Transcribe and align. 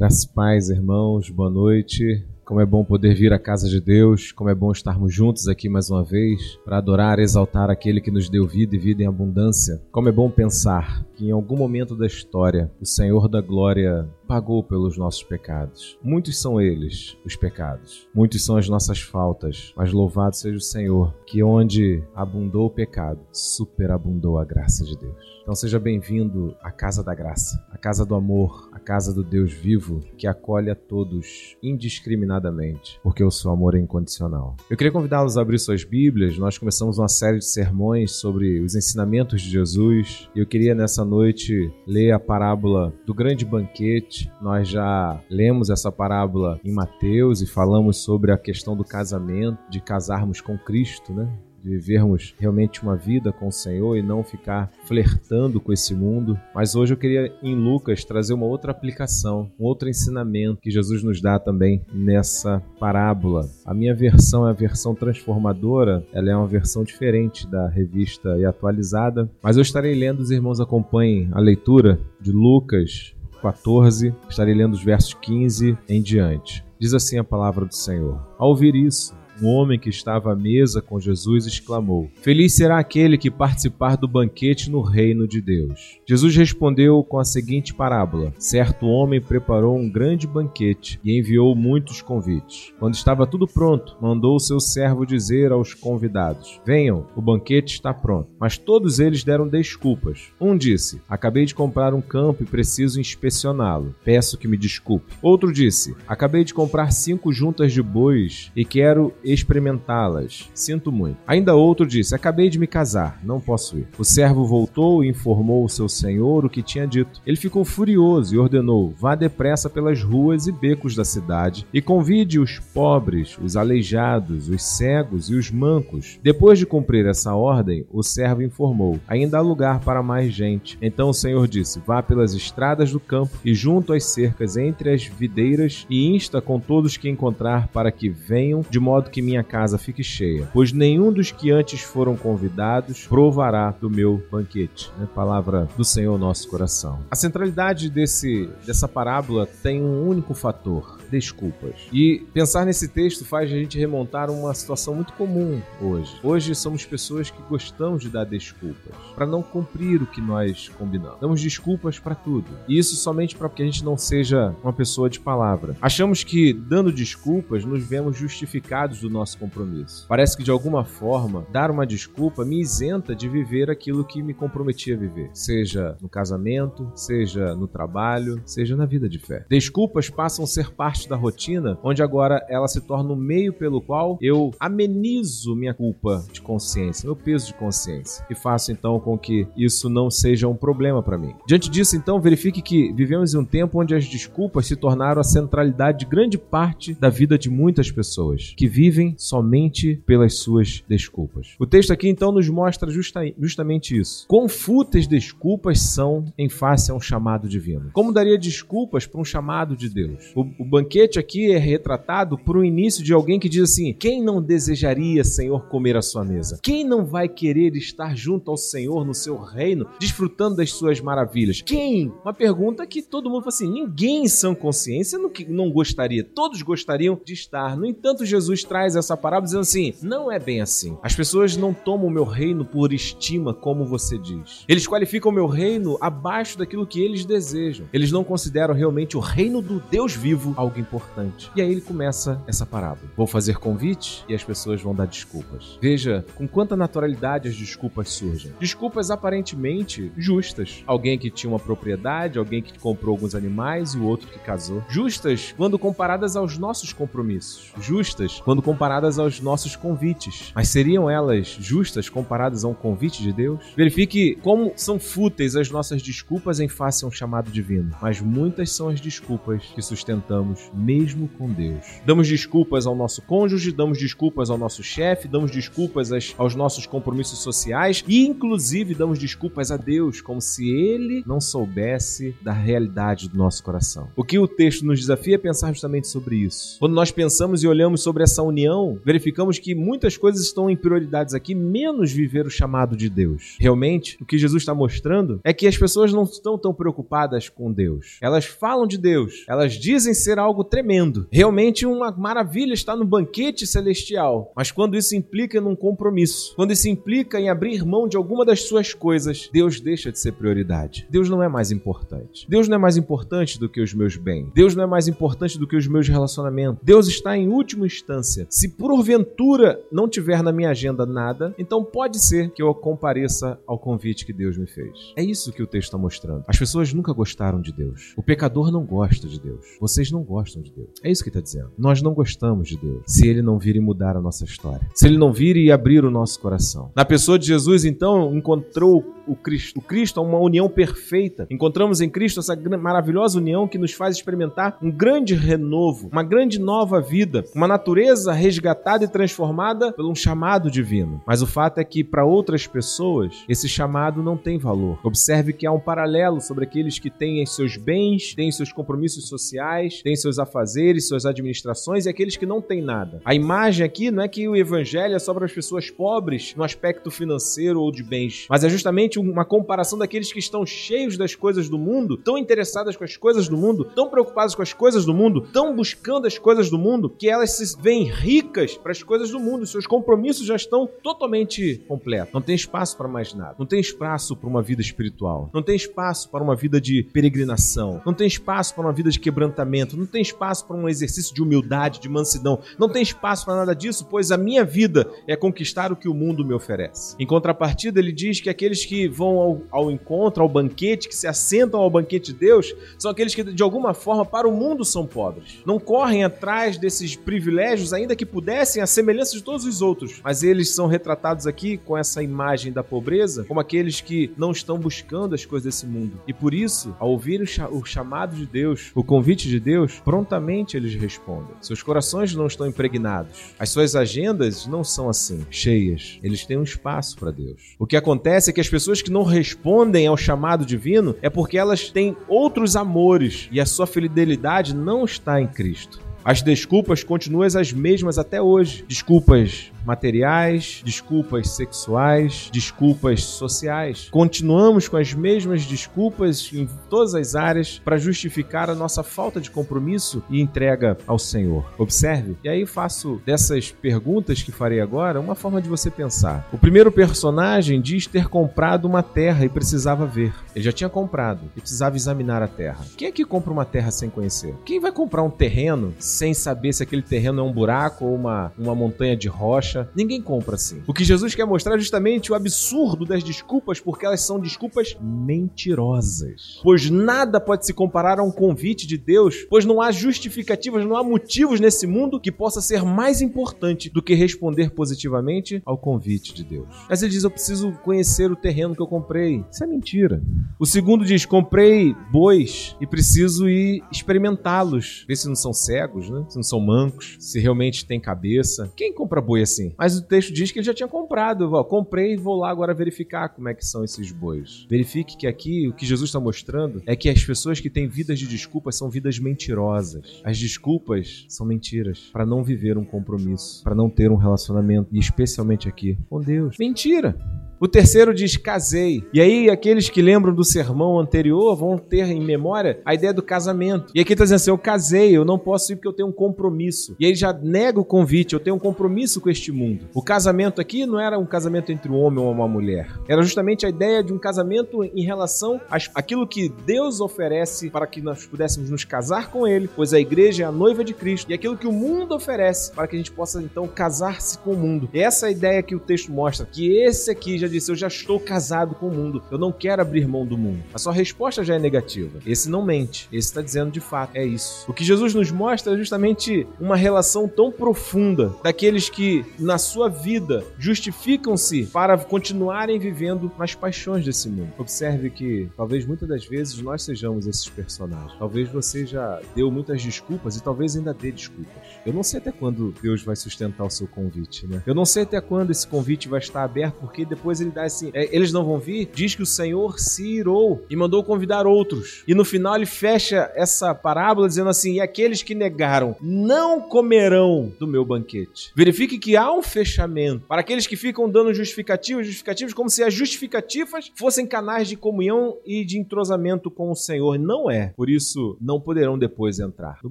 Graças 0.00 0.24
paz, 0.24 0.70
irmãos, 0.70 1.28
boa 1.28 1.50
noite. 1.50 2.26
Como 2.42 2.58
é 2.58 2.64
bom 2.64 2.82
poder 2.82 3.14
vir 3.14 3.34
à 3.34 3.38
casa 3.38 3.68
de 3.68 3.82
Deus, 3.82 4.32
como 4.32 4.48
é 4.48 4.54
bom 4.54 4.72
estarmos 4.72 5.14
juntos 5.14 5.46
aqui 5.46 5.68
mais 5.68 5.90
uma 5.90 6.02
vez 6.02 6.58
para 6.64 6.78
adorar, 6.78 7.18
exaltar 7.18 7.68
aquele 7.68 8.00
que 8.00 8.10
nos 8.10 8.30
deu 8.30 8.48
vida 8.48 8.74
e 8.74 8.78
vida 8.78 9.02
em 9.02 9.06
abundância. 9.06 9.78
Como 9.92 10.08
é 10.08 10.12
bom 10.12 10.30
pensar 10.30 11.04
que 11.14 11.26
em 11.26 11.32
algum 11.32 11.54
momento 11.54 11.94
da 11.94 12.06
história 12.06 12.72
o 12.80 12.86
Senhor 12.86 13.28
da 13.28 13.42
glória 13.42 14.08
pagou 14.30 14.62
pelos 14.62 14.96
nossos 14.96 15.24
pecados. 15.24 15.98
Muitos 16.00 16.40
são 16.40 16.60
eles, 16.60 17.16
os 17.26 17.34
pecados. 17.34 18.08
Muitos 18.14 18.44
são 18.44 18.56
as 18.56 18.68
nossas 18.68 19.00
faltas, 19.00 19.74
mas 19.76 19.92
louvado 19.92 20.36
seja 20.36 20.56
o 20.56 20.60
Senhor, 20.60 21.12
que 21.26 21.42
onde 21.42 22.00
abundou 22.14 22.66
o 22.66 22.70
pecado, 22.70 23.18
superabundou 23.32 24.38
a 24.38 24.44
graça 24.44 24.84
de 24.84 24.96
Deus. 24.96 25.40
Então 25.42 25.54
seja 25.56 25.80
bem-vindo 25.80 26.54
à 26.62 26.70
casa 26.70 27.02
da 27.02 27.12
graça, 27.12 27.60
à 27.72 27.76
casa 27.76 28.06
do 28.06 28.14
amor, 28.14 28.68
à 28.72 28.78
casa 28.78 29.12
do 29.12 29.24
Deus 29.24 29.52
vivo 29.52 29.98
que 30.16 30.28
acolhe 30.28 30.70
a 30.70 30.76
todos 30.76 31.56
indiscriminadamente, 31.60 33.00
porque 33.02 33.24
o 33.24 33.32
seu 33.32 33.50
amor 33.50 33.74
é 33.74 33.80
incondicional. 33.80 34.54
Eu 34.70 34.76
queria 34.76 34.92
convidá-los 34.92 35.36
a 35.36 35.42
abrir 35.42 35.58
suas 35.58 35.82
Bíblias. 35.82 36.38
Nós 36.38 36.56
começamos 36.56 36.98
uma 36.98 37.08
série 37.08 37.38
de 37.38 37.46
sermões 37.46 38.12
sobre 38.12 38.60
os 38.60 38.76
ensinamentos 38.76 39.42
de 39.42 39.50
Jesus 39.50 40.28
e 40.36 40.38
eu 40.38 40.46
queria 40.46 40.72
nessa 40.72 41.04
noite 41.04 41.72
ler 41.84 42.12
a 42.12 42.20
parábola 42.20 42.94
do 43.04 43.12
grande 43.12 43.44
banquete. 43.44 44.19
Nós 44.40 44.68
já 44.68 45.20
lemos 45.30 45.70
essa 45.70 45.92
parábola 45.92 46.58
em 46.64 46.72
Mateus 46.72 47.40
e 47.40 47.46
falamos 47.46 47.98
sobre 47.98 48.32
a 48.32 48.38
questão 48.38 48.76
do 48.76 48.84
casamento, 48.84 49.58
de 49.70 49.80
casarmos 49.80 50.40
com 50.40 50.58
Cristo, 50.58 51.12
né? 51.12 51.28
de 51.62 51.70
vivermos 51.70 52.34
realmente 52.38 52.82
uma 52.82 52.96
vida 52.96 53.32
com 53.32 53.48
o 53.48 53.52
Senhor 53.52 53.96
e 53.96 54.02
não 54.02 54.24
ficar 54.24 54.70
flertando 54.84 55.60
com 55.60 55.72
esse 55.72 55.94
mundo. 55.94 56.38
Mas 56.54 56.74
hoje 56.74 56.94
eu 56.94 56.98
queria, 56.98 57.32
em 57.42 57.54
Lucas, 57.54 58.04
trazer 58.04 58.34
uma 58.34 58.46
outra 58.46 58.70
aplicação, 58.70 59.50
um 59.58 59.64
outro 59.64 59.88
ensinamento 59.88 60.60
que 60.60 60.70
Jesus 60.70 61.02
nos 61.02 61.20
dá 61.20 61.38
também 61.38 61.84
nessa 61.92 62.62
parábola. 62.78 63.48
A 63.64 63.74
minha 63.74 63.94
versão 63.94 64.46
é 64.46 64.50
a 64.50 64.54
versão 64.54 64.94
transformadora, 64.94 66.04
ela 66.12 66.30
é 66.30 66.36
uma 66.36 66.46
versão 66.46 66.82
diferente 66.82 67.46
da 67.46 67.68
revista 67.68 68.36
e 68.38 68.44
atualizada, 68.44 69.30
mas 69.42 69.56
eu 69.56 69.62
estarei 69.62 69.94
lendo, 69.94 70.20
os 70.20 70.30
irmãos 70.30 70.60
acompanhem 70.60 71.28
a 71.32 71.40
leitura 71.40 72.00
de 72.20 72.32
Lucas 72.32 73.14
14, 73.40 74.14
estarei 74.28 74.54
lendo 74.54 74.74
os 74.74 74.84
versos 74.84 75.14
15 75.14 75.76
em 75.88 76.02
diante. 76.02 76.64
Diz 76.78 76.94
assim 76.94 77.18
a 77.18 77.24
palavra 77.24 77.64
do 77.66 77.74
Senhor: 77.74 78.20
Ao 78.38 78.48
ouvir 78.48 78.74
isso, 78.74 79.14
um 79.42 79.48
homem 79.48 79.78
que 79.78 79.88
estava 79.88 80.32
à 80.32 80.36
mesa 80.36 80.82
com 80.82 81.00
Jesus 81.00 81.46
exclamou: 81.46 82.10
Feliz 82.22 82.54
será 82.54 82.78
aquele 82.78 83.16
que 83.16 83.30
participar 83.30 83.96
do 83.96 84.06
banquete 84.06 84.70
no 84.70 84.80
reino 84.80 85.26
de 85.26 85.40
Deus. 85.40 85.98
Jesus 86.06 86.36
respondeu 86.36 87.02
com 87.02 87.18
a 87.18 87.24
seguinte 87.24 87.74
parábola: 87.74 88.32
Certo 88.38 88.86
homem 88.86 89.20
preparou 89.20 89.76
um 89.76 89.88
grande 89.88 90.26
banquete 90.26 91.00
e 91.04 91.18
enviou 91.18 91.54
muitos 91.54 92.02
convites. 92.02 92.72
Quando 92.78 92.94
estava 92.94 93.26
tudo 93.26 93.46
pronto, 93.46 93.96
mandou 94.00 94.36
o 94.36 94.40
seu 94.40 94.60
servo 94.60 95.06
dizer 95.06 95.52
aos 95.52 95.74
convidados: 95.74 96.60
Venham, 96.64 97.06
o 97.16 97.22
banquete 97.22 97.74
está 97.74 97.92
pronto. 97.94 98.28
Mas 98.38 98.58
todos 98.58 98.98
eles 98.98 99.24
deram 99.24 99.48
desculpas. 99.48 100.32
Um 100.40 100.56
disse: 100.56 101.00
Acabei 101.08 101.44
de 101.44 101.54
comprar 101.54 101.94
um 101.94 102.00
campo 102.00 102.42
e 102.42 102.46
preciso 102.46 103.00
inspecioná-lo. 103.00 103.94
Peço 104.04 104.38
que 104.38 104.48
me 104.48 104.56
desculpe. 104.56 105.14
Outro 105.22 105.52
disse: 105.52 105.94
Acabei 106.06 106.44
de 106.44 106.54
comprar 106.54 106.90
cinco 106.90 107.32
juntas 107.32 107.72
de 107.72 107.82
bois 107.82 108.50
e 108.54 108.64
quero 108.64 109.12
experimentá-las. 109.32 110.48
Sinto 110.54 110.90
muito. 110.90 111.18
Ainda 111.26 111.54
outro 111.54 111.86
disse: 111.86 112.14
Acabei 112.14 112.48
de 112.48 112.58
me 112.58 112.66
casar, 112.66 113.20
não 113.22 113.40
posso 113.40 113.78
ir. 113.78 113.88
O 113.98 114.04
servo 114.04 114.44
voltou 114.44 115.04
e 115.04 115.08
informou 115.08 115.64
o 115.64 115.68
seu 115.68 115.88
senhor 115.88 116.44
o 116.44 116.50
que 116.50 116.62
tinha 116.62 116.86
dito. 116.86 117.20
Ele 117.26 117.36
ficou 117.36 117.64
furioso 117.64 118.34
e 118.34 118.38
ordenou: 118.38 118.94
Vá 118.98 119.14
depressa 119.14 119.68
pelas 119.68 120.02
ruas 120.02 120.46
e 120.46 120.52
becos 120.52 120.94
da 120.94 121.04
cidade 121.04 121.66
e 121.72 121.80
convide 121.80 122.38
os 122.38 122.58
pobres, 122.58 123.38
os 123.42 123.56
aleijados, 123.56 124.48
os 124.48 124.62
cegos 124.62 125.30
e 125.30 125.34
os 125.34 125.50
mancos. 125.50 126.18
Depois 126.22 126.58
de 126.58 126.66
cumprir 126.66 127.06
essa 127.06 127.34
ordem, 127.34 127.86
o 127.92 128.02
servo 128.02 128.42
informou: 128.42 128.98
Ainda 129.06 129.38
há 129.38 129.40
lugar 129.40 129.80
para 129.80 130.02
mais 130.02 130.32
gente. 130.32 130.78
Então 130.80 131.10
o 131.10 131.14
senhor 131.14 131.46
disse: 131.48 131.80
Vá 131.86 132.02
pelas 132.02 132.34
estradas 132.34 132.92
do 132.92 133.00
campo 133.00 133.36
e 133.44 133.54
junto 133.54 133.92
às 133.92 134.04
cercas 134.04 134.56
entre 134.56 134.92
as 134.92 135.04
videiras 135.04 135.86
e 135.88 136.06
insta 136.06 136.40
com 136.40 136.58
todos 136.58 136.96
que 136.96 137.08
encontrar 137.08 137.68
para 137.68 137.90
que 137.90 138.08
venham, 138.08 138.64
de 138.68 138.78
modo 138.78 139.10
que 139.10 139.19
que 139.20 139.22
minha 139.22 139.44
casa 139.44 139.76
fique 139.76 140.02
cheia, 140.02 140.48
pois 140.50 140.72
nenhum 140.72 141.12
dos 141.12 141.30
que 141.30 141.50
antes 141.50 141.82
foram 141.82 142.16
convidados 142.16 143.06
provará 143.06 143.70
do 143.70 143.90
meu 143.90 144.22
banquete. 144.32 144.90
É 145.00 145.04
palavra 145.04 145.68
do 145.76 145.84
Senhor 145.84 146.18
nosso 146.18 146.48
coração. 146.48 147.00
A 147.10 147.14
centralidade 147.14 147.90
desse, 147.90 148.48
dessa 148.66 148.88
parábola 148.88 149.46
tem 149.46 149.82
um 149.82 150.08
único 150.08 150.32
fator: 150.32 150.98
desculpas. 151.10 151.74
E 151.92 152.24
pensar 152.32 152.64
nesse 152.64 152.88
texto 152.88 153.24
faz 153.24 153.52
a 153.52 153.54
gente 153.54 153.78
remontar 153.78 154.30
uma 154.30 154.54
situação 154.54 154.94
muito 154.94 155.12
comum 155.12 155.60
hoje. 155.80 156.16
Hoje 156.22 156.54
somos 156.54 156.86
pessoas 156.86 157.30
que 157.30 157.42
gostamos 157.42 158.02
de 158.02 158.08
dar 158.08 158.24
desculpas 158.24 158.94
para 159.14 159.26
não 159.26 159.42
cumprir 159.42 160.02
o 160.02 160.06
que 160.06 160.20
nós 160.20 160.70
combinamos. 160.78 161.20
Damos 161.20 161.42
desculpas 161.42 161.98
para 161.98 162.14
tudo. 162.14 162.46
E 162.66 162.78
isso 162.78 162.96
somente 162.96 163.36
para 163.36 163.50
que 163.50 163.62
a 163.62 163.66
gente 163.66 163.84
não 163.84 163.98
seja 163.98 164.54
uma 164.62 164.72
pessoa 164.72 165.10
de 165.10 165.20
palavra. 165.20 165.76
Achamos 165.82 166.24
que 166.24 166.52
dando 166.52 166.92
desculpas 166.92 167.64
nos 167.64 167.84
vemos 167.84 168.16
justificados 168.16 169.00
do 169.00 169.09
nosso 169.10 169.38
compromisso. 169.38 170.06
Parece 170.08 170.36
que 170.36 170.42
de 170.42 170.50
alguma 170.50 170.84
forma 170.84 171.46
dar 171.52 171.70
uma 171.70 171.86
desculpa 171.86 172.44
me 172.44 172.60
isenta 172.60 173.14
de 173.14 173.28
viver 173.28 173.70
aquilo 173.70 174.04
que 174.04 174.22
me 174.22 174.34
comprometi 174.34 174.92
a 174.92 174.96
viver, 174.96 175.30
seja 175.32 175.96
no 176.00 176.08
casamento, 176.08 176.90
seja 176.94 177.54
no 177.54 177.66
trabalho, 177.66 178.40
seja 178.44 178.76
na 178.76 178.86
vida 178.86 179.08
de 179.08 179.18
fé. 179.18 179.44
Desculpas 179.48 180.08
passam 180.08 180.44
a 180.44 180.48
ser 180.48 180.70
parte 180.70 181.08
da 181.08 181.16
rotina, 181.16 181.78
onde 181.82 182.02
agora 182.02 182.44
ela 182.48 182.68
se 182.68 182.80
torna 182.80 183.12
o 183.12 183.16
meio 183.16 183.52
pelo 183.52 183.80
qual 183.80 184.18
eu 184.20 184.52
amenizo 184.58 185.54
minha 185.56 185.74
culpa 185.74 186.24
de 186.32 186.40
consciência, 186.40 187.06
meu 187.06 187.16
peso 187.16 187.48
de 187.48 187.54
consciência, 187.54 188.24
e 188.30 188.34
faço 188.34 188.72
então 188.72 188.98
com 189.00 189.18
que 189.18 189.46
isso 189.56 189.88
não 189.88 190.10
seja 190.10 190.48
um 190.48 190.56
problema 190.56 191.02
para 191.02 191.18
mim. 191.18 191.34
Diante 191.46 191.70
disso, 191.70 191.96
então, 191.96 192.20
verifique 192.20 192.62
que 192.62 192.92
vivemos 192.92 193.34
em 193.34 193.38
um 193.38 193.44
tempo 193.44 193.80
onde 193.80 193.94
as 193.94 194.06
desculpas 194.06 194.66
se 194.66 194.76
tornaram 194.76 195.20
a 195.20 195.24
centralidade 195.24 196.00
de 196.00 196.06
grande 196.06 196.38
parte 196.38 196.94
da 196.94 197.08
vida 197.08 197.38
de 197.38 197.50
muitas 197.50 197.90
pessoas, 197.90 198.54
que 198.56 198.68
vivem 198.68 198.99
somente 199.16 200.00
pelas 200.06 200.38
suas 200.38 200.82
desculpas. 200.88 201.54
O 201.58 201.66
texto 201.66 201.92
aqui 201.92 202.08
então 202.08 202.32
nos 202.32 202.48
mostra 202.48 202.90
justa 202.90 203.20
justamente 203.38 203.98
isso. 203.98 204.26
Quão 204.28 204.48
fúteis 204.48 205.06
desculpas 205.06 205.80
são 205.80 206.24
em 206.36 206.48
face 206.48 206.90
a 206.90 206.94
um 206.94 207.00
chamado 207.00 207.48
divino? 207.48 207.90
Como 207.92 208.12
daria 208.12 208.38
desculpas 208.38 209.06
para 209.06 209.20
um 209.20 209.24
chamado 209.24 209.76
de 209.76 209.88
Deus? 209.88 210.32
O, 210.34 210.46
o 210.58 210.64
banquete 210.64 211.18
aqui 211.18 211.52
é 211.52 211.58
retratado 211.58 212.38
por 212.38 212.56
um 212.56 212.64
início 212.64 213.04
de 213.04 213.12
alguém 213.12 213.38
que 213.38 213.48
diz 213.48 213.62
assim: 213.62 213.92
Quem 213.92 214.22
não 214.22 214.42
desejaria, 214.42 215.24
Senhor, 215.24 215.66
comer 215.68 215.96
a 215.96 216.02
sua 216.02 216.24
mesa? 216.24 216.58
Quem 216.62 216.84
não 216.84 217.04
vai 217.04 217.28
querer 217.28 217.76
estar 217.76 218.16
junto 218.16 218.50
ao 218.50 218.56
Senhor 218.56 219.04
no 219.04 219.14
seu 219.14 219.38
reino, 219.38 219.86
desfrutando 219.98 220.56
das 220.56 220.70
suas 220.70 221.00
maravilhas? 221.00 221.62
Quem? 221.62 222.12
Uma 222.22 222.34
pergunta 222.34 222.86
que 222.86 223.02
todo 223.02 223.28
mundo 223.30 223.42
fala 223.42 223.54
assim: 223.54 223.70
ninguém 223.70 224.24
em 224.24 224.28
sã 224.28 224.54
consciência 224.54 225.18
não, 225.18 225.30
não 225.48 225.70
gostaria, 225.70 226.24
todos 226.24 226.62
gostariam 226.62 227.20
de 227.24 227.32
estar. 227.32 227.76
No 227.76 227.86
entanto, 227.86 228.24
Jesus 228.24 228.64
traz 228.64 228.79
essa 228.86 229.16
parábola 229.16 229.46
dizendo 229.46 229.62
assim: 229.62 229.94
não 230.02 230.30
é 230.30 230.38
bem 230.38 230.60
assim. 230.60 230.96
As 231.02 231.14
pessoas 231.14 231.56
não 231.56 231.72
tomam 231.72 232.06
o 232.06 232.10
meu 232.10 232.24
reino 232.24 232.64
por 232.64 232.92
estima, 232.92 233.52
como 233.52 233.84
você 233.84 234.18
diz. 234.18 234.64
Eles 234.68 234.86
qualificam 234.86 235.30
o 235.30 235.34
meu 235.34 235.46
reino 235.46 235.96
abaixo 236.00 236.58
daquilo 236.58 236.86
que 236.86 237.00
eles 237.00 237.24
desejam. 237.24 237.86
Eles 237.92 238.10
não 238.10 238.24
consideram 238.24 238.74
realmente 238.74 239.16
o 239.16 239.20
reino 239.20 239.60
do 239.60 239.80
Deus 239.90 240.14
vivo 240.14 240.54
algo 240.56 240.78
importante. 240.78 241.50
E 241.54 241.62
aí 241.62 241.70
ele 241.70 241.80
começa 241.80 242.42
essa 242.46 242.66
parábola. 242.66 243.10
Vou 243.16 243.26
fazer 243.26 243.58
convite 243.58 244.24
e 244.28 244.34
as 244.34 244.44
pessoas 244.44 244.80
vão 244.80 244.94
dar 244.94 245.06
desculpas. 245.06 245.78
Veja 245.80 246.24
com 246.34 246.46
quanta 246.46 246.76
naturalidade 246.76 247.48
as 247.48 247.56
desculpas 247.56 248.10
surgem. 248.10 248.52
Desculpas 248.58 249.10
aparentemente 249.10 250.12
justas. 250.16 250.82
Alguém 250.86 251.18
que 251.18 251.30
tinha 251.30 251.50
uma 251.50 251.58
propriedade, 251.58 252.38
alguém 252.38 252.62
que 252.62 252.78
comprou 252.78 253.12
alguns 253.12 253.34
animais 253.34 253.94
e 253.94 253.98
o 253.98 254.04
outro 254.04 254.28
que 254.28 254.38
casou. 254.38 254.82
Justas 254.88 255.54
quando 255.56 255.78
comparadas 255.78 256.36
aos 256.36 256.58
nossos 256.58 256.92
compromissos. 256.92 257.72
Justas 257.80 258.40
quando 258.40 258.62
comparadas 258.70 259.18
aos 259.18 259.40
nossos 259.40 259.74
convites. 259.74 260.52
Mas 260.54 260.68
seriam 260.68 261.10
elas 261.10 261.56
justas 261.58 262.08
comparadas 262.08 262.64
a 262.64 262.68
um 262.68 262.74
convite 262.74 263.20
de 263.20 263.32
Deus? 263.32 263.72
Verifique 263.76 264.36
como 264.36 264.72
são 264.76 264.96
fúteis 264.96 265.56
as 265.56 265.72
nossas 265.72 266.00
desculpas 266.00 266.60
em 266.60 266.68
face 266.68 267.04
a 267.04 267.08
um 267.08 267.10
chamado 267.10 267.50
divino. 267.50 267.90
Mas 268.00 268.20
muitas 268.20 268.70
são 268.70 268.88
as 268.88 269.00
desculpas 269.00 269.64
que 269.74 269.82
sustentamos 269.82 270.70
mesmo 270.72 271.26
com 271.26 271.48
Deus. 271.48 271.84
Damos 272.06 272.28
desculpas 272.28 272.86
ao 272.86 272.94
nosso 272.94 273.22
cônjuge, 273.22 273.72
damos 273.72 273.98
desculpas 273.98 274.50
ao 274.50 274.56
nosso 274.56 274.84
chefe, 274.84 275.26
damos 275.26 275.50
desculpas 275.50 276.10
aos 276.38 276.54
nossos 276.54 276.86
compromissos 276.86 277.40
sociais 277.40 278.04
e, 278.06 278.24
inclusive, 278.24 278.94
damos 278.94 279.18
desculpas 279.18 279.72
a 279.72 279.76
Deus, 279.76 280.20
como 280.20 280.40
se 280.40 280.70
Ele 280.70 281.24
não 281.26 281.40
soubesse 281.40 282.36
da 282.40 282.52
realidade 282.52 283.28
do 283.28 283.36
nosso 283.36 283.64
coração. 283.64 284.08
O 284.14 284.22
que 284.22 284.38
o 284.38 284.46
texto 284.46 284.86
nos 284.86 285.00
desafia 285.00 285.34
é 285.34 285.38
pensar 285.38 285.72
justamente 285.72 286.06
sobre 286.06 286.36
isso. 286.36 286.78
Quando 286.78 286.94
nós 286.94 287.10
pensamos 287.10 287.64
e 287.64 287.66
olhamos 287.66 288.02
sobre 288.02 288.22
essa 288.22 288.42
união 288.44 288.59
união, 288.60 289.00
verificamos 289.04 289.58
que 289.58 289.74
muitas 289.74 290.16
coisas 290.16 290.44
estão 290.44 290.68
em 290.68 290.76
prioridades 290.76 291.34
aqui, 291.34 291.54
menos 291.54 292.12
viver 292.12 292.46
o 292.46 292.50
chamado 292.50 292.96
de 292.96 293.08
Deus. 293.08 293.56
Realmente, 293.58 294.16
o 294.20 294.26
que 294.26 294.38
Jesus 294.38 294.62
está 294.62 294.74
mostrando 294.74 295.40
é 295.42 295.52
que 295.52 295.66
as 295.66 295.76
pessoas 295.76 296.12
não 296.12 296.24
estão 296.24 296.58
tão 296.58 296.74
preocupadas 296.74 297.48
com 297.48 297.72
Deus. 297.72 298.18
Elas 298.20 298.44
falam 298.44 298.86
de 298.86 298.98
Deus, 298.98 299.44
elas 299.48 299.74
dizem 299.74 300.12
ser 300.12 300.38
algo 300.38 300.62
tremendo. 300.62 301.26
Realmente, 301.30 301.86
uma 301.86 302.10
maravilha 302.12 302.74
está 302.74 302.94
no 302.94 303.04
banquete 303.04 303.66
celestial. 303.66 304.52
Mas 304.54 304.70
quando 304.70 304.96
isso 304.96 305.16
implica 305.16 305.60
num 305.60 305.76
compromisso, 305.76 306.54
quando 306.54 306.72
isso 306.72 306.88
implica 306.88 307.40
em 307.40 307.48
abrir 307.48 307.84
mão 307.84 308.06
de 308.06 308.16
alguma 308.16 308.44
das 308.44 308.62
suas 308.62 308.92
coisas, 308.92 309.48
Deus 309.52 309.80
deixa 309.80 310.12
de 310.12 310.18
ser 310.18 310.32
prioridade. 310.32 311.06
Deus 311.10 311.28
não 311.28 311.42
é 311.42 311.48
mais 311.48 311.70
importante. 311.70 312.46
Deus 312.48 312.68
não 312.68 312.76
é 312.76 312.78
mais 312.78 312.96
importante 312.96 313.58
do 313.58 313.68
que 313.68 313.80
os 313.80 313.94
meus 313.94 314.16
bens. 314.16 314.48
Deus 314.54 314.74
não 314.74 314.84
é 314.84 314.86
mais 314.86 315.08
importante 315.08 315.58
do 315.58 315.66
que 315.66 315.76
os 315.76 315.86
meus 315.86 316.08
relacionamentos. 316.08 316.80
Deus 316.82 317.08
está 317.08 317.36
em 317.36 317.48
última 317.48 317.86
instância. 317.86 318.46
Se 318.50 318.68
porventura 318.68 319.80
não 319.92 320.08
tiver 320.08 320.42
na 320.42 320.50
minha 320.50 320.70
agenda 320.70 321.06
nada, 321.06 321.54
então 321.56 321.84
pode 321.84 322.18
ser 322.18 322.50
que 322.50 322.60
eu 322.60 322.74
compareça 322.74 323.56
ao 323.64 323.78
convite 323.78 324.26
que 324.26 324.32
Deus 324.32 324.58
me 324.58 324.66
fez. 324.66 325.12
É 325.16 325.22
isso 325.22 325.52
que 325.52 325.62
o 325.62 325.68
texto 325.68 325.86
está 325.86 325.98
mostrando. 325.98 326.42
As 326.48 326.58
pessoas 326.58 326.92
nunca 326.92 327.12
gostaram 327.12 327.60
de 327.60 327.72
Deus. 327.72 328.12
O 328.16 328.22
pecador 328.24 328.72
não 328.72 328.84
gosta 328.84 329.28
de 329.28 329.38
Deus. 329.38 329.64
Vocês 329.80 330.10
não 330.10 330.24
gostam 330.24 330.60
de 330.60 330.72
Deus. 330.72 330.90
É 331.04 331.08
isso 331.08 331.22
que 331.22 331.28
está 331.28 331.40
dizendo. 331.40 331.70
Nós 331.78 332.02
não 332.02 332.12
gostamos 332.12 332.68
de 332.68 332.76
Deus 332.76 333.04
se 333.06 333.28
ele 333.28 333.40
não 333.40 333.56
vir 333.56 333.76
e 333.76 333.80
mudar 333.80 334.16
a 334.16 334.20
nossa 334.20 334.44
história. 334.44 334.84
Se 334.96 335.06
ele 335.06 335.16
não 335.16 335.32
vir 335.32 335.56
e 335.56 335.70
abrir 335.70 336.04
o 336.04 336.10
nosso 336.10 336.40
coração. 336.40 336.90
Na 336.96 337.04
pessoa 337.04 337.38
de 337.38 337.46
Jesus, 337.46 337.84
então, 337.84 338.34
encontrou 338.34 339.04
o 339.30 339.36
Cristo. 339.36 339.78
O 339.78 339.82
Cristo 339.82 340.18
é 340.18 340.22
uma 340.22 340.38
união 340.38 340.68
perfeita. 340.68 341.46
Encontramos 341.48 342.00
em 342.00 342.10
Cristo 342.10 342.40
essa 342.40 342.56
maravilhosa 342.56 343.38
união 343.38 343.68
que 343.68 343.78
nos 343.78 343.92
faz 343.92 344.16
experimentar 344.16 344.76
um 344.82 344.90
grande 344.90 345.34
renovo, 345.34 346.08
uma 346.10 346.24
grande 346.24 346.58
nova 346.58 347.00
vida, 347.00 347.44
uma 347.54 347.68
natureza 347.68 348.32
resgatada 348.32 349.04
e 349.04 349.08
transformada 349.08 349.92
por 349.92 350.04
um 350.04 350.14
chamado 350.14 350.68
divino. 350.70 351.22
Mas 351.24 351.42
o 351.42 351.46
fato 351.46 351.78
é 351.78 351.84
que 351.84 352.02
para 352.02 352.24
outras 352.24 352.66
pessoas 352.66 353.44
esse 353.48 353.68
chamado 353.68 354.20
não 354.22 354.36
tem 354.36 354.58
valor. 354.58 354.98
Observe 355.04 355.52
que 355.52 355.66
há 355.66 355.70
um 355.70 355.78
paralelo 355.78 356.40
sobre 356.40 356.64
aqueles 356.64 356.98
que 356.98 357.10
têm 357.10 357.46
seus 357.46 357.76
bens, 357.76 358.34
têm 358.34 358.50
seus 358.50 358.72
compromissos 358.72 359.28
sociais, 359.28 360.02
têm 360.02 360.16
seus 360.16 360.40
afazeres, 360.40 361.06
suas 361.06 361.24
administrações 361.24 362.06
e 362.06 362.08
aqueles 362.08 362.36
que 362.36 362.46
não 362.46 362.60
têm 362.60 362.82
nada. 362.82 363.20
A 363.24 363.34
imagem 363.34 363.86
aqui 363.86 364.10
não 364.10 364.24
é 364.24 364.28
que 364.28 364.48
o 364.48 364.56
evangelho 364.56 365.14
é 365.14 365.18
só 365.20 365.32
para 365.32 365.46
as 365.46 365.52
pessoas 365.52 365.88
pobres 365.88 366.52
no 366.56 366.64
aspecto 366.64 367.10
financeiro 367.10 367.80
ou 367.80 367.92
de 367.92 368.02
bens, 368.02 368.46
mas 368.48 368.64
é 368.64 368.68
justamente 368.68 369.19
uma 369.20 369.44
comparação 369.44 369.98
daqueles 369.98 370.32
que 370.32 370.38
estão 370.38 370.64
cheios 370.64 371.16
das 371.16 371.34
coisas 371.34 371.68
do 371.68 371.78
mundo, 371.78 372.16
tão 372.16 372.38
interessadas 372.38 372.96
com 372.96 373.04
as 373.04 373.16
coisas 373.16 373.48
do 373.48 373.56
mundo, 373.56 373.84
tão 373.84 374.08
preocupados 374.08 374.54
com 374.54 374.62
as 374.62 374.72
coisas 374.72 375.04
do 375.04 375.14
mundo, 375.14 375.42
tão 375.52 375.74
buscando 375.74 376.26
as 376.26 376.38
coisas 376.38 376.70
do 376.70 376.78
mundo, 376.78 377.10
que 377.10 377.28
elas 377.28 377.52
se 377.52 377.80
veem 377.80 378.04
ricas 378.04 378.76
para 378.76 378.92
as 378.92 379.02
coisas 379.02 379.30
do 379.30 379.38
mundo. 379.38 379.66
Seus 379.66 379.86
compromissos 379.86 380.46
já 380.46 380.56
estão 380.56 380.88
totalmente 381.02 381.82
completos. 381.88 382.32
Não 382.32 382.40
tem 382.40 382.54
espaço 382.54 382.96
para 382.96 383.08
mais 383.08 383.34
nada. 383.34 383.56
Não 383.58 383.66
tem 383.66 383.80
espaço 383.80 384.36
para 384.36 384.48
uma 384.48 384.62
vida 384.62 384.80
espiritual. 384.80 385.50
Não 385.52 385.62
tem 385.62 385.76
espaço 385.76 386.28
para 386.30 386.42
uma 386.42 386.56
vida 386.56 386.80
de 386.80 387.02
peregrinação. 387.02 388.00
Não 388.04 388.14
tem 388.14 388.26
espaço 388.26 388.74
para 388.74 388.84
uma 388.84 388.92
vida 388.92 389.10
de 389.10 389.18
quebrantamento. 389.18 389.96
Não 389.96 390.06
tem 390.06 390.22
espaço 390.22 390.66
para 390.66 390.76
um 390.76 390.88
exercício 390.88 391.34
de 391.34 391.42
humildade, 391.42 392.00
de 392.00 392.08
mansidão. 392.08 392.60
Não 392.78 392.88
tem 392.88 393.02
espaço 393.02 393.44
para 393.44 393.56
nada 393.56 393.74
disso, 393.74 394.06
pois 394.08 394.30
a 394.30 394.36
minha 394.36 394.64
vida 394.64 395.08
é 395.26 395.36
conquistar 395.36 395.92
o 395.92 395.96
que 395.96 396.08
o 396.08 396.14
mundo 396.14 396.44
me 396.44 396.54
oferece. 396.54 397.16
Em 397.18 397.26
contrapartida, 397.26 398.00
ele 398.00 398.12
diz 398.12 398.40
que 398.40 398.50
aqueles 398.50 398.84
que 398.84 399.08
vão 399.10 399.38
ao, 399.38 399.62
ao 399.70 399.90
encontro, 399.90 400.42
ao 400.42 400.48
banquete, 400.48 401.08
que 401.08 401.16
se 401.16 401.26
assentam 401.26 401.80
ao 401.80 401.90
banquete 401.90 402.32
de 402.32 402.38
Deus, 402.38 402.74
são 402.98 403.10
aqueles 403.10 403.34
que, 403.34 403.42
de 403.42 403.62
alguma 403.62 403.92
forma, 403.94 404.24
para 404.24 404.48
o 404.48 404.52
mundo 404.52 404.84
são 404.84 405.06
pobres. 405.06 405.58
Não 405.66 405.78
correm 405.78 406.24
atrás 406.24 406.78
desses 406.78 407.16
privilégios, 407.16 407.92
ainda 407.92 408.16
que 408.16 408.26
pudessem, 408.26 408.82
a 408.82 408.86
semelhança 408.86 409.36
de 409.36 409.42
todos 409.42 409.66
os 409.66 409.82
outros. 409.82 410.20
Mas 410.22 410.42
eles 410.42 410.70
são 410.70 410.86
retratados 410.86 411.46
aqui 411.46 411.76
com 411.76 411.96
essa 411.96 412.22
imagem 412.22 412.72
da 412.72 412.82
pobreza, 412.82 413.44
como 413.44 413.60
aqueles 413.60 414.00
que 414.00 414.32
não 414.36 414.52
estão 414.52 414.78
buscando 414.78 415.34
as 415.34 415.44
coisas 415.44 415.64
desse 415.64 415.86
mundo. 415.86 416.20
E 416.26 416.32
por 416.32 416.54
isso, 416.54 416.94
ao 416.98 417.10
ouvir 417.10 417.42
o 417.42 417.84
chamado 417.84 418.36
de 418.36 418.46
Deus, 418.46 418.90
o 418.94 419.04
convite 419.04 419.48
de 419.48 419.60
Deus, 419.60 420.00
prontamente 420.04 420.76
eles 420.76 420.94
respondem. 420.94 421.54
Seus 421.60 421.82
corações 421.82 422.34
não 422.34 422.46
estão 422.46 422.66
impregnados. 422.66 423.52
As 423.58 423.70
suas 423.70 423.94
agendas 423.94 424.66
não 424.66 424.82
são 424.84 425.08
assim, 425.08 425.44
cheias. 425.50 426.18
Eles 426.22 426.44
têm 426.44 426.56
um 426.56 426.62
espaço 426.62 427.16
para 427.16 427.30
Deus. 427.30 427.76
O 427.78 427.86
que 427.86 427.96
acontece 427.96 428.50
é 428.50 428.52
que 428.52 428.60
as 428.60 428.68
pessoas 428.68 428.89
pessoas 428.90 429.02
que 429.02 429.10
não 429.10 429.22
respondem 429.22 430.06
ao 430.06 430.16
chamado 430.16 430.66
divino 430.66 431.14
é 431.22 431.30
porque 431.30 431.56
elas 431.56 431.90
têm 431.90 432.16
outros 432.26 432.74
amores 432.74 433.48
e 433.52 433.60
a 433.60 433.66
sua 433.66 433.86
fidelidade 433.86 434.74
não 434.74 435.04
está 435.04 435.40
em 435.40 435.46
Cristo. 435.46 436.09
As 436.24 436.42
desculpas 436.42 437.02
continuam 437.02 437.40
as 437.46 437.72
mesmas 437.72 438.18
até 438.18 438.40
hoje. 438.40 438.84
Desculpas 438.86 439.72
materiais, 439.84 440.82
desculpas 440.84 441.50
sexuais, 441.50 442.50
desculpas 442.52 443.24
sociais. 443.24 444.08
Continuamos 444.10 444.88
com 444.88 444.96
as 444.96 445.12
mesmas 445.14 445.64
desculpas 445.64 446.50
em 446.52 446.68
todas 446.88 447.14
as 447.14 447.34
áreas 447.34 447.80
para 447.82 447.96
justificar 447.96 448.68
a 448.68 448.74
nossa 448.74 449.02
falta 449.02 449.40
de 449.40 449.50
compromisso 449.50 450.22
e 450.28 450.40
entrega 450.40 450.98
ao 451.06 451.18
Senhor. 451.18 451.72
Observe. 451.78 452.36
E 452.44 452.48
aí 452.48 452.66
faço 452.66 453.20
dessas 453.24 453.70
perguntas 453.70 454.42
que 454.42 454.52
farei 454.52 454.80
agora 454.80 455.20
uma 455.20 455.34
forma 455.34 455.60
de 455.60 455.68
você 455.68 455.90
pensar. 455.90 456.48
O 456.52 456.58
primeiro 456.58 456.92
personagem 456.92 457.80
diz 457.80 458.06
ter 458.06 458.28
comprado 458.28 458.84
uma 458.84 459.02
terra 459.02 459.44
e 459.44 459.48
precisava 459.48 460.06
ver. 460.06 460.32
Ele 460.54 460.64
já 460.64 460.72
tinha 460.72 460.90
comprado 460.90 461.40
e 461.56 461.60
precisava 461.60 461.96
examinar 461.96 462.42
a 462.42 462.48
terra. 462.48 462.84
Quem 462.96 463.08
é 463.08 463.12
que 463.12 463.24
compra 463.24 463.52
uma 463.52 463.64
terra 463.64 463.90
sem 463.90 464.10
conhecer? 464.10 464.54
Quem 464.64 464.80
vai 464.80 464.92
comprar 464.92 465.22
um 465.22 465.30
terreno 465.30 465.94
sem 466.10 466.34
saber 466.34 466.72
se 466.72 466.82
aquele 466.82 467.02
terreno 467.02 467.40
é 467.40 467.42
um 467.42 467.52
buraco 467.52 468.04
ou 468.04 468.14
uma, 468.14 468.52
uma 468.58 468.74
montanha 468.74 469.16
de 469.16 469.28
rocha. 469.28 469.88
Ninguém 469.94 470.20
compra 470.20 470.56
assim. 470.56 470.82
O 470.86 470.92
que 470.92 471.04
Jesus 471.04 471.34
quer 471.34 471.44
mostrar 471.44 471.76
é 471.76 471.78
justamente 471.78 472.32
o 472.32 472.34
absurdo 472.34 473.04
das 473.04 473.22
desculpas, 473.22 473.80
porque 473.80 474.04
elas 474.04 474.20
são 474.20 474.38
desculpas 474.38 474.96
mentirosas. 475.00 476.60
Pois 476.62 476.90
nada 476.90 477.40
pode 477.40 477.66
se 477.66 477.72
comparar 477.72 478.18
a 478.18 478.22
um 478.22 478.30
convite 478.30 478.86
de 478.86 478.98
Deus, 478.98 479.46
pois 479.48 479.64
não 479.64 479.80
há 479.80 479.90
justificativas, 479.90 480.84
não 480.84 480.96
há 480.96 481.04
motivos 481.04 481.60
nesse 481.60 481.86
mundo 481.86 482.20
que 482.20 482.32
possa 482.32 482.60
ser 482.60 482.84
mais 482.84 483.20
importante 483.20 483.88
do 483.88 484.02
que 484.02 484.14
responder 484.14 484.70
positivamente 484.70 485.62
ao 485.64 485.78
convite 485.78 486.34
de 486.34 486.44
Deus. 486.44 486.68
Mas 486.88 487.02
ele 487.02 487.12
diz: 487.12 487.24
Eu 487.24 487.30
preciso 487.30 487.72
conhecer 487.84 488.30
o 488.30 488.36
terreno 488.36 488.74
que 488.74 488.82
eu 488.82 488.86
comprei. 488.86 489.44
Isso 489.50 489.64
é 489.64 489.66
mentira. 489.66 490.22
O 490.58 490.66
segundo 490.66 491.04
diz: 491.04 491.24
Comprei 491.24 491.94
bois 492.10 492.76
e 492.80 492.86
preciso 492.86 493.48
ir 493.48 493.82
experimentá-los, 493.90 495.04
ver 495.06 495.16
se 495.16 495.28
não 495.28 495.36
são 495.36 495.52
cegos 495.52 495.99
né? 496.08 496.24
Se 496.28 496.36
não 496.36 496.42
são 496.42 496.60
mancos, 496.60 497.16
se 497.18 497.38
realmente 497.40 497.84
tem 497.84 498.00
cabeça. 498.00 498.72
Quem 498.76 498.92
compra 498.92 499.20
boi 499.20 499.42
assim? 499.42 499.74
Mas 499.76 499.98
o 499.98 500.02
texto 500.02 500.32
diz 500.32 500.52
que 500.52 500.58
ele 500.58 500.66
já 500.66 500.74
tinha 500.74 500.88
comprado. 500.88 501.52
Ó, 501.52 501.64
comprei 501.64 502.14
e 502.14 502.16
vou 502.16 502.36
lá 502.36 502.50
agora 502.50 502.72
verificar 502.72 503.28
como 503.28 503.48
é 503.48 503.54
que 503.54 503.64
são 503.64 503.84
esses 503.84 504.12
bois. 504.12 504.66
Verifique 504.68 505.16
que 505.16 505.26
aqui 505.26 505.68
o 505.68 505.74
que 505.74 505.84
Jesus 505.84 506.08
está 506.08 506.20
mostrando 506.20 506.82
é 506.86 506.94
que 506.94 507.08
as 507.08 507.24
pessoas 507.24 507.60
que 507.60 507.68
têm 507.68 507.88
vidas 507.88 508.18
de 508.18 508.26
desculpas 508.26 508.76
são 508.76 508.88
vidas 508.88 509.18
mentirosas. 509.18 510.20
As 510.24 510.38
desculpas 510.38 511.26
são 511.28 511.46
mentiras 511.46 512.10
para 512.12 512.24
não 512.24 512.42
viver 512.42 512.78
um 512.78 512.84
compromisso, 512.84 513.62
para 513.62 513.74
não 513.74 513.90
ter 513.90 514.10
um 514.10 514.16
relacionamento 514.16 514.88
e 514.92 514.98
especialmente 514.98 515.68
aqui 515.68 515.98
com 516.08 516.20
Deus. 516.20 516.56
Mentira. 516.58 517.16
O 517.60 517.68
terceiro 517.68 518.14
diz 518.14 518.38
casei. 518.38 519.04
E 519.12 519.20
aí, 519.20 519.50
aqueles 519.50 519.90
que 519.90 520.00
lembram 520.00 520.34
do 520.34 520.42
sermão 520.42 520.98
anterior 520.98 521.54
vão 521.54 521.76
ter 521.76 522.06
em 522.06 522.18
memória 522.18 522.80
a 522.86 522.94
ideia 522.94 523.12
do 523.12 523.22
casamento. 523.22 523.92
E 523.94 524.00
aqui 524.00 524.14
está 524.14 524.24
dizendo 524.24 524.36
assim: 524.36 524.50
eu 524.50 524.56
casei, 524.56 525.14
eu 525.14 525.26
não 525.26 525.38
posso 525.38 525.70
ir 525.70 525.76
porque 525.76 525.88
eu 525.88 525.92
tenho 525.92 526.08
um 526.08 526.12
compromisso. 526.12 526.96
E 526.98 527.04
aí 527.04 527.14
já 527.14 527.34
nega 527.34 527.78
o 527.78 527.84
convite, 527.84 528.32
eu 528.32 528.40
tenho 528.40 528.56
um 528.56 528.58
compromisso 528.58 529.20
com 529.20 529.28
este 529.28 529.52
mundo. 529.52 529.90
O 529.92 530.00
casamento 530.00 530.58
aqui 530.58 530.86
não 530.86 530.98
era 530.98 531.18
um 531.18 531.26
casamento 531.26 531.70
entre 531.70 531.92
um 531.92 531.96
homem 531.96 532.24
ou 532.24 532.32
uma 532.32 532.48
mulher. 532.48 532.88
Era 533.06 533.20
justamente 533.20 533.66
a 533.66 533.68
ideia 533.68 534.02
de 534.02 534.10
um 534.10 534.18
casamento 534.18 534.82
em 534.82 535.04
relação 535.04 535.60
àquilo 535.94 536.26
que 536.26 536.48
Deus 536.64 536.98
oferece 536.98 537.68
para 537.68 537.86
que 537.86 538.00
nós 538.00 538.24
pudéssemos 538.24 538.70
nos 538.70 538.84
casar 538.84 539.30
com 539.30 539.46
Ele, 539.46 539.68
pois 539.76 539.92
a 539.92 540.00
igreja 540.00 540.44
é 540.44 540.46
a 540.46 540.52
noiva 540.52 540.82
de 540.82 540.94
Cristo. 540.94 541.30
E 541.30 541.34
aquilo 541.34 541.58
que 541.58 541.66
o 541.66 541.72
mundo 541.72 542.14
oferece 542.14 542.72
para 542.72 542.88
que 542.88 542.96
a 542.96 542.98
gente 542.98 543.12
possa 543.12 543.42
então 543.42 543.68
casar-se 543.68 544.38
com 544.38 544.52
o 544.52 544.56
mundo. 544.56 544.88
E 544.94 544.98
essa 544.98 545.26
é 545.26 545.28
a 545.28 545.32
ideia 545.32 545.62
que 545.62 545.74
o 545.74 545.80
texto 545.80 546.10
mostra, 546.10 546.46
que 546.46 546.74
esse 546.78 547.10
aqui 547.10 547.36
já 547.36 547.49
disse: 547.50 547.70
Eu 547.70 547.76
já 547.76 547.88
estou 547.88 548.18
casado 548.18 548.74
com 548.74 548.88
o 548.88 548.94
mundo, 548.94 549.22
eu 549.30 549.38
não 549.38 549.52
quero 549.52 549.82
abrir 549.82 550.06
mão 550.06 550.24
do 550.24 550.38
mundo. 550.38 550.62
A 550.72 550.78
sua 550.78 550.92
resposta 550.92 551.44
já 551.44 551.54
é 551.54 551.58
negativa. 551.58 552.18
Esse 552.24 552.48
não 552.48 552.64
mente, 552.64 553.08
esse 553.12 553.28
está 553.28 553.42
dizendo 553.42 553.70
de 553.70 553.80
fato, 553.80 554.16
é 554.16 554.24
isso. 554.24 554.64
O 554.68 554.72
que 554.72 554.84
Jesus 554.84 555.14
nos 555.14 555.30
mostra 555.30 555.74
é 555.74 555.76
justamente 555.76 556.46
uma 556.60 556.76
relação 556.76 557.28
tão 557.28 557.50
profunda 557.50 558.32
daqueles 558.42 558.88
que, 558.88 559.24
na 559.38 559.58
sua 559.58 559.88
vida, 559.88 560.44
justificam-se 560.58 561.66
para 561.66 561.96
continuarem 561.98 562.78
vivendo 562.78 563.30
nas 563.38 563.54
paixões 563.54 564.04
desse 564.04 564.28
mundo. 564.28 564.52
Observe 564.58 565.10
que 565.10 565.48
talvez 565.56 565.86
muitas 565.86 566.08
das 566.08 566.24
vezes 566.24 566.60
nós 566.60 566.82
sejamos 566.82 567.26
esses 567.26 567.48
personagens. 567.48 568.18
Talvez 568.18 568.48
você 568.48 568.86
já 568.86 569.20
deu 569.34 569.50
muitas 569.50 569.82
desculpas 569.82 570.36
e 570.36 570.42
talvez 570.42 570.76
ainda 570.76 570.94
dê 570.94 571.10
desculpas. 571.10 571.54
Eu 571.84 571.92
não 571.92 572.02
sei 572.02 572.18
até 572.20 572.30
quando 572.30 572.74
Deus 572.82 573.02
vai 573.02 573.16
sustentar 573.16 573.64
o 573.64 573.70
seu 573.70 573.86
convite, 573.86 574.46
né? 574.46 574.62
Eu 574.66 574.74
não 574.74 574.84
sei 574.84 575.02
até 575.02 575.20
quando 575.20 575.50
esse 575.50 575.66
convite 575.66 576.08
vai 576.08 576.20
estar 576.20 576.44
aberto, 576.44 576.74
porque 576.80 577.04
depois 577.04 577.39
ele 577.40 577.50
dá 577.50 577.64
assim: 577.64 577.90
é, 577.94 578.14
eles 578.14 578.32
não 578.32 578.44
vão 578.44 578.58
vir, 578.58 578.88
diz 578.94 579.14
que 579.14 579.22
o 579.22 579.26
Senhor 579.26 579.78
se 579.78 580.06
irou 580.06 580.64
e 580.68 580.76
mandou 580.76 581.02
convidar 581.04 581.46
outros. 581.46 582.02
E 582.06 582.14
no 582.14 582.24
final 582.24 582.56
ele 582.56 582.66
fecha 582.66 583.30
essa 583.34 583.74
parábola 583.74 584.28
dizendo 584.28 584.50
assim: 584.50 584.74
e 584.74 584.80
aqueles 584.80 585.22
que 585.22 585.34
negaram 585.34 585.96
não 586.00 586.60
comerão 586.60 587.52
do 587.58 587.66
meu 587.66 587.84
banquete. 587.84 588.52
Verifique 588.54 588.98
que 588.98 589.16
há 589.16 589.32
um 589.32 589.42
fechamento 589.42 590.24
para 590.26 590.40
aqueles 590.40 590.66
que 590.66 590.76
ficam 590.76 591.08
dando 591.08 591.32
justificativas, 591.34 592.06
justificativas, 592.06 592.54
como 592.54 592.70
se 592.70 592.82
as 592.82 592.94
justificativas 592.94 593.90
fossem 593.94 594.26
canais 594.26 594.68
de 594.68 594.76
comunhão 594.76 595.36
e 595.44 595.64
de 595.64 595.78
entrosamento 595.78 596.50
com 596.50 596.70
o 596.70 596.76
Senhor. 596.76 597.18
Não 597.18 597.50
é. 597.50 597.72
Por 597.76 597.88
isso, 597.88 598.36
não 598.40 598.60
poderão 598.60 598.98
depois 598.98 599.38
entrar 599.38 599.78
no 599.82 599.90